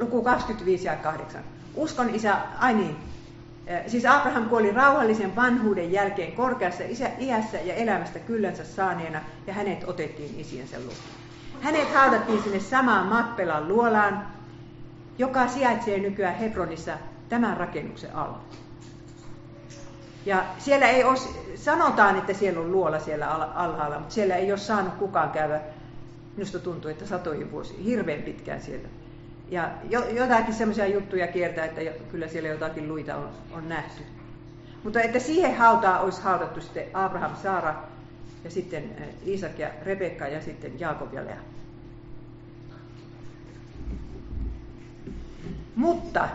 [0.00, 1.44] Luku 25 ja 8.
[1.74, 2.96] Uskon isä, ai niin,
[3.86, 6.84] Siis Abraham kuoli rauhallisen vanhuuden jälkeen korkeassa
[7.18, 10.94] iässä ja elämästä kyllänsä saaneena ja hänet otettiin isiensä luo.
[11.60, 14.37] Hänet haudattiin sinne samaan Makpelan luolaan,
[15.18, 16.92] joka sijaitsee nykyään Hebronissa
[17.28, 18.40] tämän rakennuksen alla.
[20.26, 21.18] Ja siellä ei ole,
[21.54, 25.60] sanotaan, että siellä on luola siellä alhaalla, mutta siellä ei ole saanut kukaan käydä,
[26.36, 28.88] minusta tuntuu, että satojen vuosia, hirveän pitkään siellä
[29.50, 29.70] ja
[30.14, 34.02] jotakin semmoisia juttuja kiertää, että kyllä siellä jotakin luita on, on nähty.
[34.84, 37.74] Mutta että siihen hautaan olisi haudattu sitten Abraham, Saara
[38.44, 41.36] ja sitten eh, Isak ja Rebekka ja sitten Jaakob ja Lea.
[45.78, 46.28] Mutta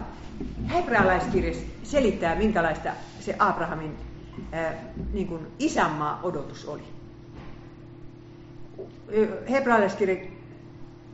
[0.73, 1.53] hebrealaiskirja
[1.83, 3.97] selittää, minkälaista se Abrahamin
[4.53, 4.73] äh,
[5.13, 6.83] niin kuin isänmaa odotus oli.
[9.49, 10.25] Hebrealaiskirja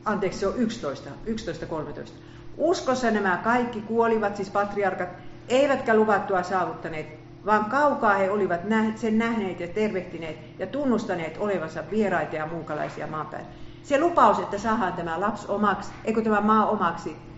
[0.06, 2.12] anteeksi se on 11, 11.13.
[2.58, 5.10] Uskossa nämä kaikki kuolivat, siis patriarkat,
[5.48, 7.08] eivätkä luvattua saavuttaneet,
[7.46, 8.62] vaan kaukaa he olivat
[8.96, 13.46] sen nähneet ja tervehtineet ja tunnustaneet olevansa vieraita ja muukalaisia maanpäin.
[13.84, 17.29] Se lupaus, että saadaan tämä lapsi omaksi, eikö tämä maa omaksi,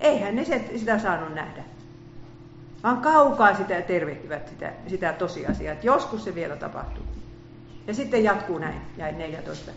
[0.00, 0.44] eihän ne
[0.76, 1.64] sitä saanut nähdä.
[2.82, 7.04] Vaan kaukaa sitä tervehtivät sitä, sitä tosiasiaa, että joskus se vielä tapahtuu.
[7.86, 9.70] Ja sitten jatkuu näin, jäi 14.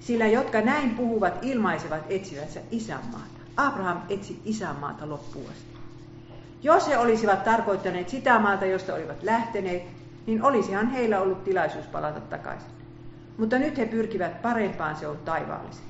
[0.00, 3.42] Sillä jotka näin puhuvat, ilmaisevat etsivänsä isänmaata.
[3.56, 5.72] Abraham etsi isänmaata loppuun asti.
[6.62, 9.82] Jos he olisivat tarkoittaneet sitä maata, josta olivat lähteneet,
[10.26, 12.70] niin olisihan heillä ollut tilaisuus palata takaisin.
[13.38, 15.84] Mutta nyt he pyrkivät parempaan, se on taivaallisen.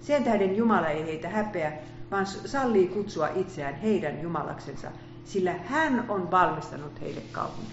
[0.00, 1.72] Sen tähden Jumala ei heitä häpeä,
[2.10, 4.90] vaan sallii kutsua itseään heidän Jumalaksensa,
[5.24, 7.72] sillä hän on valmistanut heille kaupungin.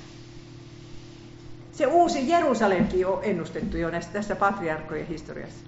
[1.72, 5.66] Se uusi Jerusalemkin on ennustettu jo näistä, tässä patriarkkojen historiassa.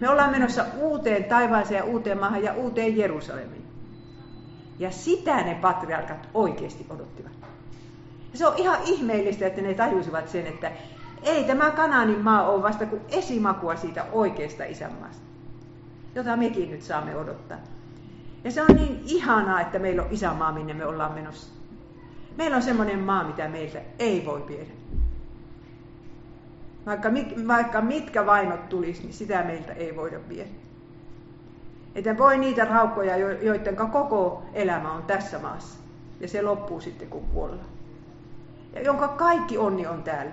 [0.00, 3.64] Me ollaan menossa uuteen taivaaseen ja uuteen maahan ja uuteen Jerusalemiin.
[4.78, 7.32] Ja sitä ne patriarkat oikeasti odottivat.
[8.32, 10.72] Ja se on ihan ihmeellistä, että ne tajusivat sen, että
[11.22, 15.22] ei tämä Kanaanin maa ole vasta kuin esimakua siitä oikeasta isänmaasta,
[16.14, 17.58] jota mekin nyt saamme odottaa.
[18.44, 21.52] Ja se on niin ihanaa, että meillä on isänmaa, minne me ollaan menossa.
[22.36, 24.70] Meillä on semmoinen maa, mitä meiltä ei voi viedä.
[26.86, 27.10] Vaikka,
[27.48, 30.48] vaikka mitkä vainot tulisi, niin sitä meiltä ei voida viedä.
[31.94, 35.78] Että voi niitä raukkoja, joiden koko elämä on tässä maassa.
[36.20, 37.68] Ja se loppuu sitten, kun kuollaan.
[38.74, 40.32] Ja jonka kaikki onni on täällä.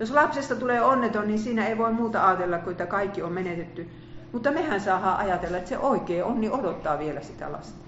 [0.00, 3.88] Jos lapsesta tulee onneton, niin siinä ei voi muuta ajatella kuin, että kaikki on menetetty.
[4.32, 7.82] Mutta mehän saadaan ajatella, että se oikea onni odottaa vielä sitä lasta.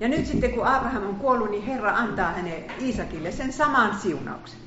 [0.00, 4.58] Ja nyt sitten kun Abraham on kuollut, niin Herra antaa hänen Iisakille sen saman siunauksen,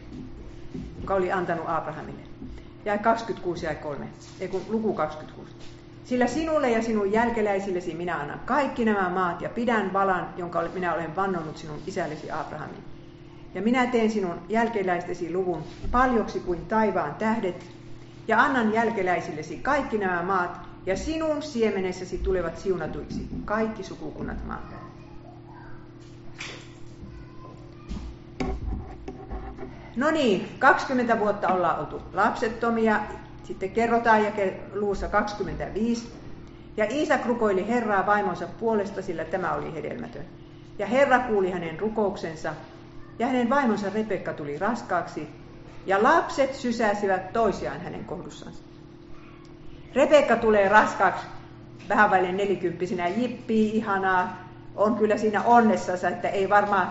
[1.01, 2.21] joka oli antanut Abrahamille.
[2.85, 4.07] Ja 26 ja 3,
[4.39, 5.51] ei kun luku 26.
[6.03, 10.93] Sillä sinulle ja sinun jälkeläisillesi minä annan kaikki nämä maat ja pidän valan, jonka minä
[10.93, 12.83] olen vannonut sinun isällesi Abrahamin.
[13.55, 17.78] Ja minä teen sinun jälkeläistesi luvun paljoksi kuin taivaan tähdet,
[18.29, 24.75] ja annan jälkeläisillesi kaikki nämä maat, ja sinun siemenessäsi tulevat siunatuiksi kaikki sukukunnat maat.
[29.95, 32.99] No niin, 20 vuotta ollaan oltu lapsettomia,
[33.43, 34.31] sitten kerrotaan ja
[34.73, 36.11] luussa 25.
[36.77, 40.25] Ja Iisak rukoili Herraa vaimonsa puolesta, sillä tämä oli hedelmätön.
[40.79, 42.53] Ja Herra kuuli hänen rukouksensa,
[43.19, 45.38] ja hänen vaimonsa Rebekka tuli raskaaksi,
[45.89, 48.63] ja lapset sysäsivät toisiaan hänen kohdussansa.
[49.95, 51.25] Rebekka tulee raskaaksi
[51.89, 54.37] vähän välin nelikymppisenä, jippii, ihanaa,
[54.75, 56.89] on kyllä siinä onnessa, että ei varmaan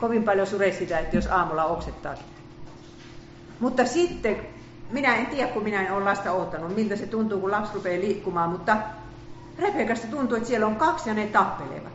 [0.00, 2.24] kovin paljon sure sitä, että jos aamulla oksettaakin.
[3.60, 4.36] Mutta sitten,
[4.90, 8.00] minä en tiedä, kun minä en ole lasta ottanut, miltä se tuntuu, kun lapsi rupeaa
[8.00, 8.76] liikkumaan, mutta
[9.58, 11.92] Rebekasta tuntuu, että siellä on kaksi ja ne tappelevat.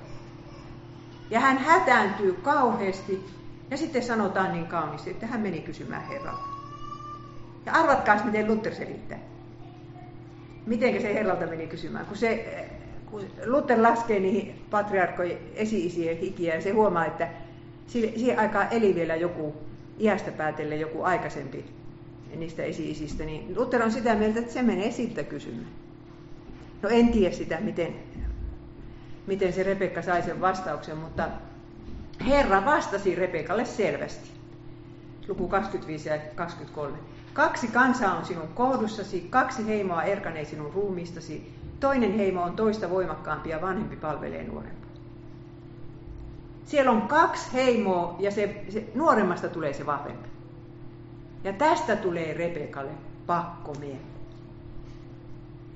[1.30, 3.39] Ja hän hätääntyy kauheasti
[3.72, 6.44] ja sitten sanotaan niin kauniisti, että hän meni kysymään Herralta.
[7.66, 9.20] Ja arvatkaa, miten Luther selittää.
[10.66, 12.06] Miten se Herralta meni kysymään?
[12.06, 12.66] Kun, se,
[13.06, 17.28] kun Luther laskee niihin patriarkkojen esi-isien hikiä ja se huomaa, että
[17.88, 19.56] siihen aikaan eli vielä joku
[20.00, 21.66] iästä päätellen joku aikaisempi
[22.36, 25.72] niistä esi-isistä, niin Luther on sitä mieltä, että se menee siltä kysymään.
[26.82, 27.96] No en tiedä sitä, miten,
[29.28, 31.30] miten se Rebekka sai sen vastauksen, mutta
[32.28, 34.30] Herra vastasi Rebekalle selvästi.
[35.28, 36.98] Luku 25 ja 23.
[37.34, 43.50] Kaksi kansaa on sinun kohdussasi, kaksi heimoa erkanee sinun ruumiistasi, toinen heimo on toista voimakkaampi
[43.50, 44.90] ja vanhempi palvelee nuorempaa.
[46.66, 50.30] Siellä on kaksi heimoa ja se, se, nuoremmasta tulee se vahvempi.
[51.44, 52.92] Ja tästä tulee Rebekalle
[53.28, 54.02] pakkomieli.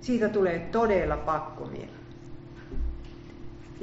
[0.02, 2.03] Siitä tulee todella pakkomieli.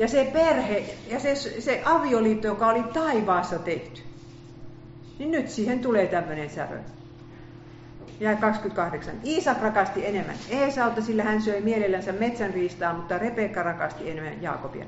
[0.00, 4.02] Ja se perhe ja se, se avioliitto, joka oli taivaassa tehty,
[5.18, 6.78] niin nyt siihen tulee tämmöinen särö.
[8.20, 9.14] Ja 28.
[9.24, 14.84] Iisak rakasti enemmän Eesauta, sillä hän söi mielellänsä metsän riistaa, mutta Rebekka rakasti enemmän Jaakobia.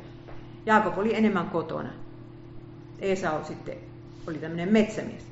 [0.67, 1.91] Jaakob oli enemmän kotona.
[2.99, 3.77] Esau sitten
[4.29, 5.27] oli tämmöinen metsämies.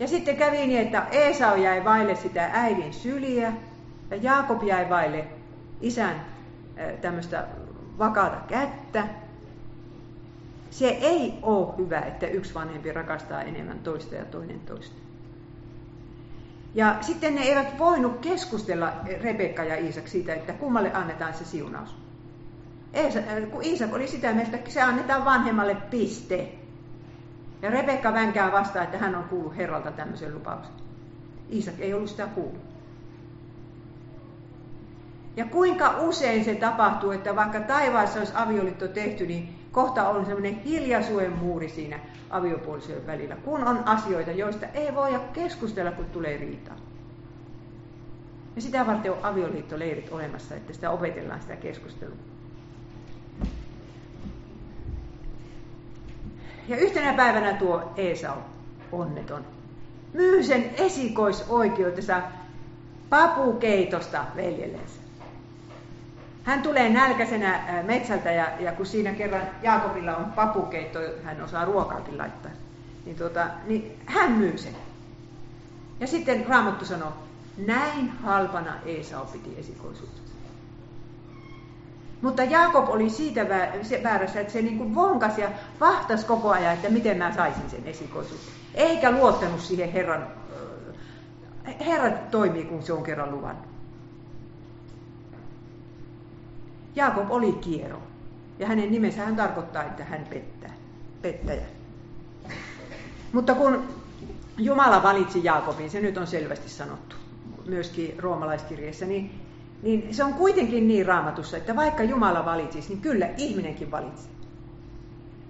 [0.00, 3.52] Ja sitten kävi niin, että Esau jäi vaille sitä äidin syliä
[4.10, 5.24] ja Jaakob jäi vaille
[5.80, 6.20] isän
[7.00, 7.46] tämmöistä
[7.98, 9.06] vakaata kättä.
[10.70, 14.96] Se ei ole hyvä, että yksi vanhempi rakastaa enemmän toista ja toinen toista.
[16.74, 18.92] Ja sitten ne eivät voinut keskustella
[19.22, 21.96] Rebekka ja Iisak siitä, että kummalle annetaan se siunaus.
[22.96, 26.48] Äh, kun Iisak oli sitä mieltä, että se annetaan vanhemmalle piste.
[27.62, 30.74] Ja Rebekka vänkää vastaan, että hän on kuullut Herralta tämmöisen lupauksen.
[31.52, 32.75] Iisak ei ollut sitä kuullut.
[35.36, 40.62] Ja kuinka usein se tapahtuu, että vaikka taivaassa olisi avioliitto tehty, niin kohta on semmoinen
[40.62, 46.76] hiljaisuuden muuri siinä aviopuolisojen välillä, kun on asioita, joista ei voida keskustella, kun tulee riitaa.
[48.56, 52.16] Ja sitä varten on avioliittoleirit olemassa, että sitä opetellaan sitä keskustelua.
[56.68, 58.36] Ja yhtenä päivänä tuo Esau,
[58.92, 59.44] onneton,
[60.12, 62.22] myy sen esikoisoikeutensa
[63.10, 65.05] papukeitosta veljellensä.
[66.46, 72.18] Hän tulee nälkäisenä metsältä ja, ja kun siinä kerran Jaakobilla on papukeitto, hän osaa ruokaakin
[72.18, 72.50] laittaa,
[73.04, 74.76] niin, tuota, niin hän myy sen.
[76.00, 77.12] Ja sitten Raamattu sanoo,
[77.66, 80.20] näin halpana Esau piti esikoisuutta.
[82.22, 83.48] Mutta Jaakob oli siitä
[84.02, 85.48] väärässä, että se niin kuin vonkasi ja
[85.80, 88.46] vahtasi koko ajan, että miten mä saisin sen esikoisuuden.
[88.74, 90.26] Eikä luottanut siihen Herran,
[91.86, 93.75] Herra toimii, kun se on kerran luvannut.
[96.96, 97.98] Jaakob oli kiero.
[98.58, 100.72] Ja hänen nimensä hän tarkoittaa, että hän pettää.
[101.22, 101.66] Pettäjä.
[103.32, 103.82] Mutta kun
[104.58, 107.16] Jumala valitsi Jaakobin, se nyt on selvästi sanottu
[107.66, 109.40] myöskin roomalaiskirjeessä, niin,
[109.82, 114.28] niin se on kuitenkin niin raamatussa, että vaikka Jumala valitsisi, niin kyllä ihminenkin valitsi.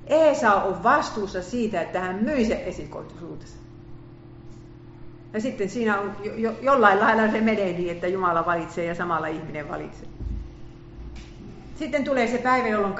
[0.07, 3.57] Eesa on vastuussa siitä, että hän myi se esikoituisuutensa.
[5.33, 8.95] Ja sitten siinä on jo, jo, jollain lailla se menee niin, että Jumala valitsee ja
[8.95, 10.09] samalla ihminen valitsee.
[11.77, 12.95] Sitten tulee se päivä, jolloin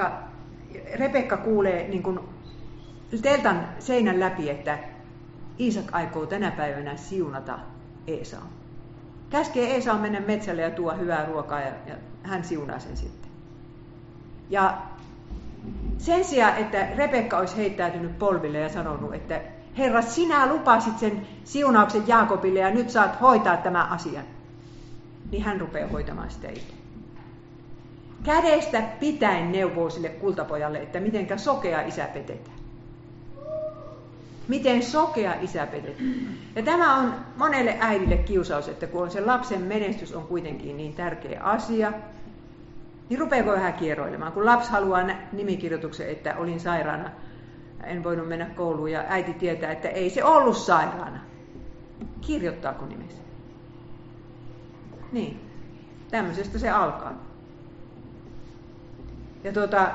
[0.95, 2.19] Rebekka kuulee niin kuin
[3.21, 4.79] teltan seinän läpi, että
[5.59, 7.59] Iisak aikoo tänä päivänä siunata
[8.07, 8.41] Eesau.
[9.29, 13.31] Käskee Eesau mennä metsälle ja tuo hyvää ruokaa ja, ja hän siunaa sen sitten.
[14.49, 14.77] Ja
[15.97, 19.41] sen sijaan, että Rebekka olisi heittäytynyt polville ja sanonut, että
[19.77, 24.23] Herra, sinä lupasit sen siunauksen Jaakobille ja nyt saat hoitaa tämän asian.
[25.31, 26.76] Niin hän rupeaa hoitamaan sitä itse
[28.23, 32.57] kädestä pitäen neuvoo sille kultapojalle, että mitenkä sokea isä petetään.
[34.47, 36.15] Miten sokea isä petetään.
[36.55, 40.93] Ja tämä on monelle äidille kiusaus, että kun on se lapsen menestys on kuitenkin niin
[40.93, 41.93] tärkeä asia,
[43.09, 44.31] niin rupeako vähän kierroilemaan.
[44.31, 47.09] Kun lapsi haluaa nimikirjoituksen, että olin sairaana,
[47.83, 51.19] en voinut mennä kouluun ja äiti tietää, että ei se ollut sairaana.
[52.21, 53.21] Kirjoittaako nimessä?
[55.11, 55.39] Niin,
[56.11, 57.26] tämmöisestä se alkaa.
[59.43, 59.91] Ja tuota,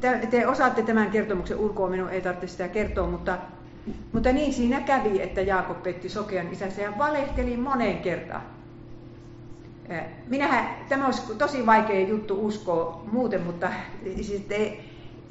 [0.00, 3.38] te, te osaatte tämän kertomuksen ulkoa, minun ei tarvitse sitä kertoa, mutta,
[4.12, 8.42] mutta niin siinä kävi, että Jaakob petti sokean isänsä ja valehteli moneen kertaan.
[10.26, 13.70] Minähän, tämä olisi tosi vaikea juttu uskoa muuten, mutta
[14.22, 14.46] siis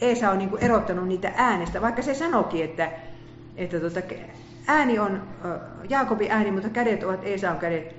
[0.02, 2.92] Eesa on niin erottanut niitä äänestä, vaikka se sanokin, että,
[3.58, 4.00] että tuota,
[4.68, 5.22] ääni on
[5.90, 7.96] Jaakobin ääni, mutta kädet ovat Eesaun kädet.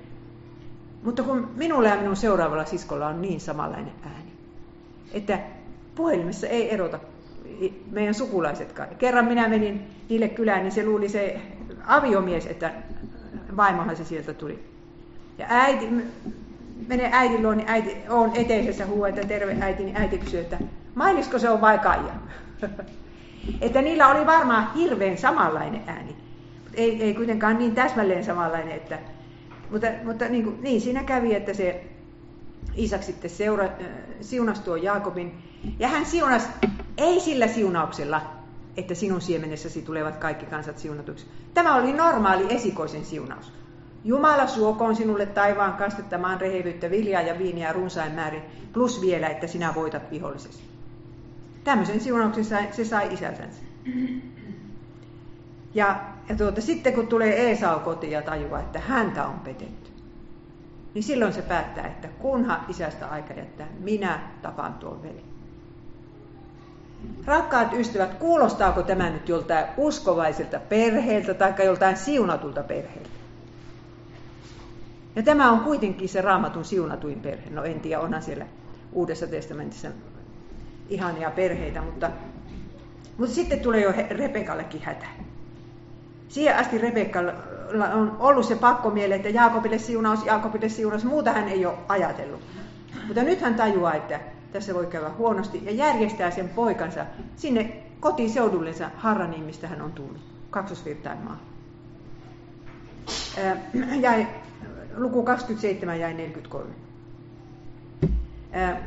[1.03, 4.18] Mutta kun minulla ja minun seuraavalla siskolla on niin samanlainen ääni
[5.13, 5.39] että
[5.95, 6.99] puhelimessa ei erota
[7.91, 8.89] meidän sukulaisetkaan.
[8.97, 11.41] Kerran minä menin niille kylään, niin se luuli se
[11.85, 12.71] aviomies, että
[13.57, 14.63] vaimohan se sieltä tuli.
[15.37, 15.89] Ja äiti,
[16.87, 20.57] menee äidin luo, niin äiti on eteisessä huua, että terve äiti, niin äiti kysyy, että
[20.95, 22.13] mainisko se on vai Kaija?
[23.61, 26.15] että niillä oli varmaan hirveän samanlainen ääni.
[26.73, 28.99] Ei, ei kuitenkaan niin täsmälleen samanlainen, että,
[29.71, 31.83] mutta, mutta niin, kuin, niin siinä kävi, että se
[32.75, 33.71] Isak sitten seura, äh,
[34.21, 35.43] siunasi tuon Jaakobin.
[35.79, 36.47] Ja hän siunasi
[36.97, 38.21] ei sillä siunauksella,
[38.77, 41.25] että sinun siemenessäsi tulevat kaikki kansat siunatuksi.
[41.53, 43.53] Tämä oli normaali esikoisen siunaus.
[44.03, 48.41] Jumala suokoon sinulle taivaan kastettamaan rehevyyttä, viljaa ja viiniä runsain määrin,
[48.73, 50.63] plus vielä, että sinä voitat vihollisesi.
[51.63, 53.61] Tämmöisen siunauksen se sai isältänsä.
[55.73, 55.99] Ja,
[56.29, 59.88] ja tuota, sitten kun tulee Esau kotiin ja tajuaa, että häntä on petetty,
[60.93, 65.23] niin silloin se päättää, että kunhan isästä aika jättää, minä tapaan tuon veli.
[67.25, 73.09] Rakkaat ystävät, kuulostaako tämä nyt joltain uskovaiselta perheeltä tai joltain siunatulta perheeltä?
[75.15, 77.49] Ja tämä on kuitenkin se raamatun siunatuin perhe.
[77.49, 78.45] No en tiedä, onhan siellä
[78.93, 79.87] Uudessa testamentissa
[80.89, 82.11] ihania perheitä, mutta,
[83.17, 85.05] mutta sitten tulee jo Rebekallekin hätä.
[86.29, 87.19] Siihen asti Rebekka
[87.93, 92.41] on ollut se pakkomiele, että Jaakobille siunaus, Jaakobille siunaus, muuta hän ei ole ajatellut.
[93.07, 94.19] Mutta nyt hän tajuaa, että
[94.51, 97.05] tässä voi käydä huonosti ja järjestää sen poikansa
[97.35, 101.39] sinne kotiseudullensa Harraniin, mistä hän on tullut, kaksosvirtain maa.
[104.01, 104.27] Jäi,
[104.97, 106.69] luku 27 jäi 43.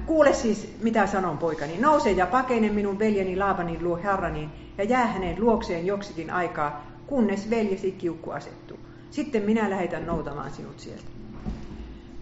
[0.06, 1.78] Kuule siis, mitä sanon poikani.
[1.78, 7.50] Nouse ja pakene minun veljeni Laabanin luo Harraniin ja jää hänen luokseen joksikin aikaa, kunnes
[7.50, 8.78] veljesi kiukku asettuu.
[9.10, 11.04] Sitten minä lähetän noutamaan sinut sieltä.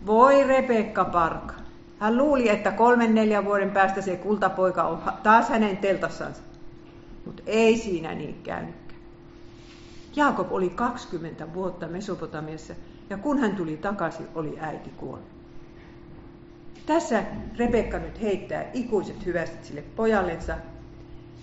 [0.06, 1.54] Voi Rebekka Parka,
[1.98, 6.42] Hän luuli, että kolmen neljän vuoden päästä se kultapoika on taas hänen teltassansa.
[7.26, 9.00] Mutta ei siinä niin käynytkään.
[10.16, 12.74] Jaakob oli 20 vuotta Mesopotamiassa
[13.10, 15.30] ja kun hän tuli takaisin, oli äiti kuollut.
[16.86, 17.24] Tässä
[17.56, 20.56] Rebekka nyt heittää ikuiset hyvästit sille pojallensa.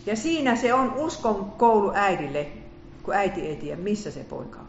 [0.06, 2.48] Ja siinä se on uskon koulu äidille,
[3.08, 4.68] kun äiti ei tiedä, missä se poika on.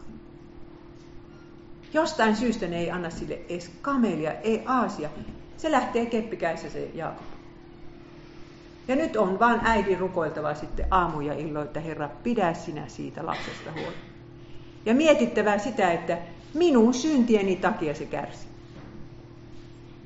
[1.93, 5.09] Jostain syystä ne ei anna sille edes kamelia, ei aasia.
[5.57, 7.25] Se lähtee keppikäissä se Jaakob.
[8.87, 13.25] Ja nyt on vaan äidin rukoiltava sitten aamu ja illo, että Herra, pidä sinä siitä
[13.25, 13.95] lapsesta huoli.
[14.85, 16.17] Ja mietittävää sitä, että
[16.53, 18.47] minun syntieni takia se kärsi.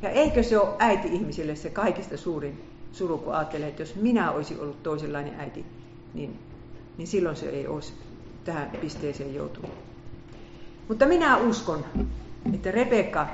[0.02, 4.60] Ja eikö se ole äiti-ihmisille se kaikista suurin suru, kun ajattelee, että jos minä olisin
[4.60, 5.66] ollut toisenlainen äiti,
[6.14, 6.40] niin,
[6.98, 7.94] niin silloin se ei olisi
[8.46, 9.72] tähän pisteeseen joutunut.
[10.88, 11.86] Mutta minä uskon,
[12.54, 13.28] että Rebekka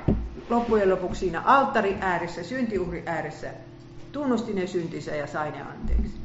[0.50, 3.50] loppujen lopuksi siinä alttari ääressä, syntiuhri ääressä,
[4.12, 6.20] tunnusti ne syntinsä ja sai ne anteeksi.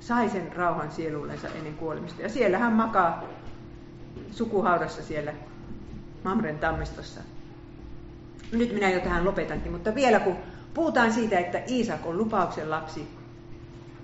[0.00, 2.22] Sai sen rauhan sielullensa ennen kuolemista.
[2.22, 3.24] Ja siellä hän makaa
[4.30, 5.32] sukuhaudassa siellä
[6.24, 7.20] Mamren tammistossa.
[8.52, 10.36] Nyt minä jo tähän lopetankin, mutta vielä kun
[10.74, 13.08] puhutaan siitä, että Iisak on lupauksen lapsi,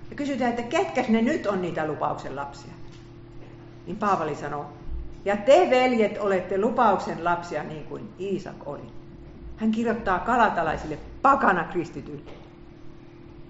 [0.09, 2.71] ja kysytään, että ketkä ne nyt on niitä lupauksen lapsia,
[3.87, 4.65] niin Paavali sanoo,
[5.25, 8.91] ja te veljet olette lupauksen lapsia niin kuin Iisak oli.
[9.57, 12.31] Hän kirjoittaa kalatalaisille pakana kristityille.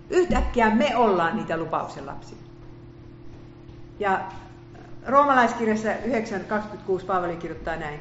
[0.10, 2.38] Yhtäkkiä me ollaan niitä lupauksen lapsia.
[4.00, 4.22] Ja
[5.08, 8.00] roomalaiskirjassa 9.26 Paavali kirjoittaa näin.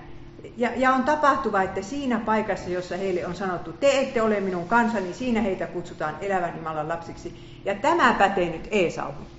[0.57, 4.69] Ja, ja on tapahtuva, että siinä paikassa, jossa heille on sanottu, te ette ole minun
[4.69, 7.61] kansani, siinä heitä kutsutaan elävän Jumalan lapsiksi.
[7.65, 9.36] Ja tämä pätee nyt Eesauhun.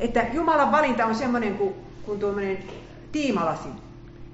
[0.00, 2.58] Että Jumalan valinta on semmoinen kuin, kuin tuommoinen
[3.12, 3.72] tiimalasin.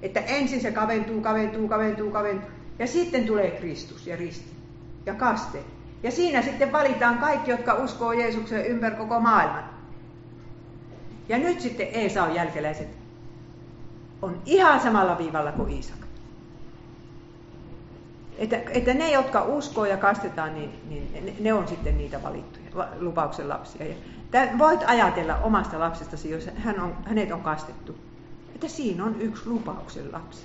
[0.01, 2.49] Että ensin se kaventuu, kaventuu, kaventuu, kaventuu.
[2.79, 4.51] Ja sitten tulee Kristus ja risti
[5.05, 5.59] ja kaste.
[6.03, 9.63] Ja siinä sitten valitaan kaikki, jotka uskoo Jeesukseen ympäri koko maailman.
[11.29, 12.87] Ja nyt sitten Eesaun jälkeläiset
[14.21, 15.95] on ihan samalla viivalla kuin Iisak.
[18.37, 22.87] Että, että ne, jotka uskoo ja kastetaan, niin, niin ne, ne on sitten niitä valittuja,
[22.99, 23.85] lupauksen lapsia.
[23.85, 23.95] Ja
[24.31, 27.95] tämän, voit ajatella omasta lapsestasi, jos hän on, hänet on kastettu,
[28.55, 30.41] että siinä on yksi lupauksen lapsi.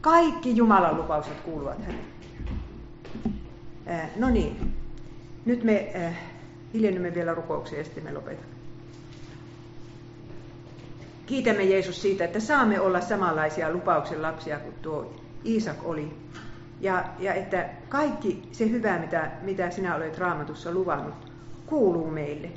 [0.00, 2.16] Kaikki Jumalan lupaukset kuuluvat hänelle.
[4.16, 4.74] No niin,
[5.44, 6.18] nyt me äh,
[6.74, 8.56] hiljennymme vielä rukoukseen ja sitten me lopetamme.
[11.26, 16.16] Kiitämme Jeesus siitä, että saamme olla samanlaisia lupauksen lapsia kuin tuo Iisak oli.
[16.80, 21.32] Ja, ja että kaikki se hyvä, mitä, mitä sinä olet raamatussa luvannut,
[21.66, 22.50] kuuluu meille.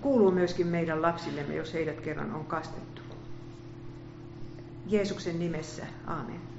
[0.00, 3.02] Kuuluu myöskin meidän lapsillemme, jos heidät kerran on kastettu.
[4.86, 6.49] Jeesuksen nimessä, aamen.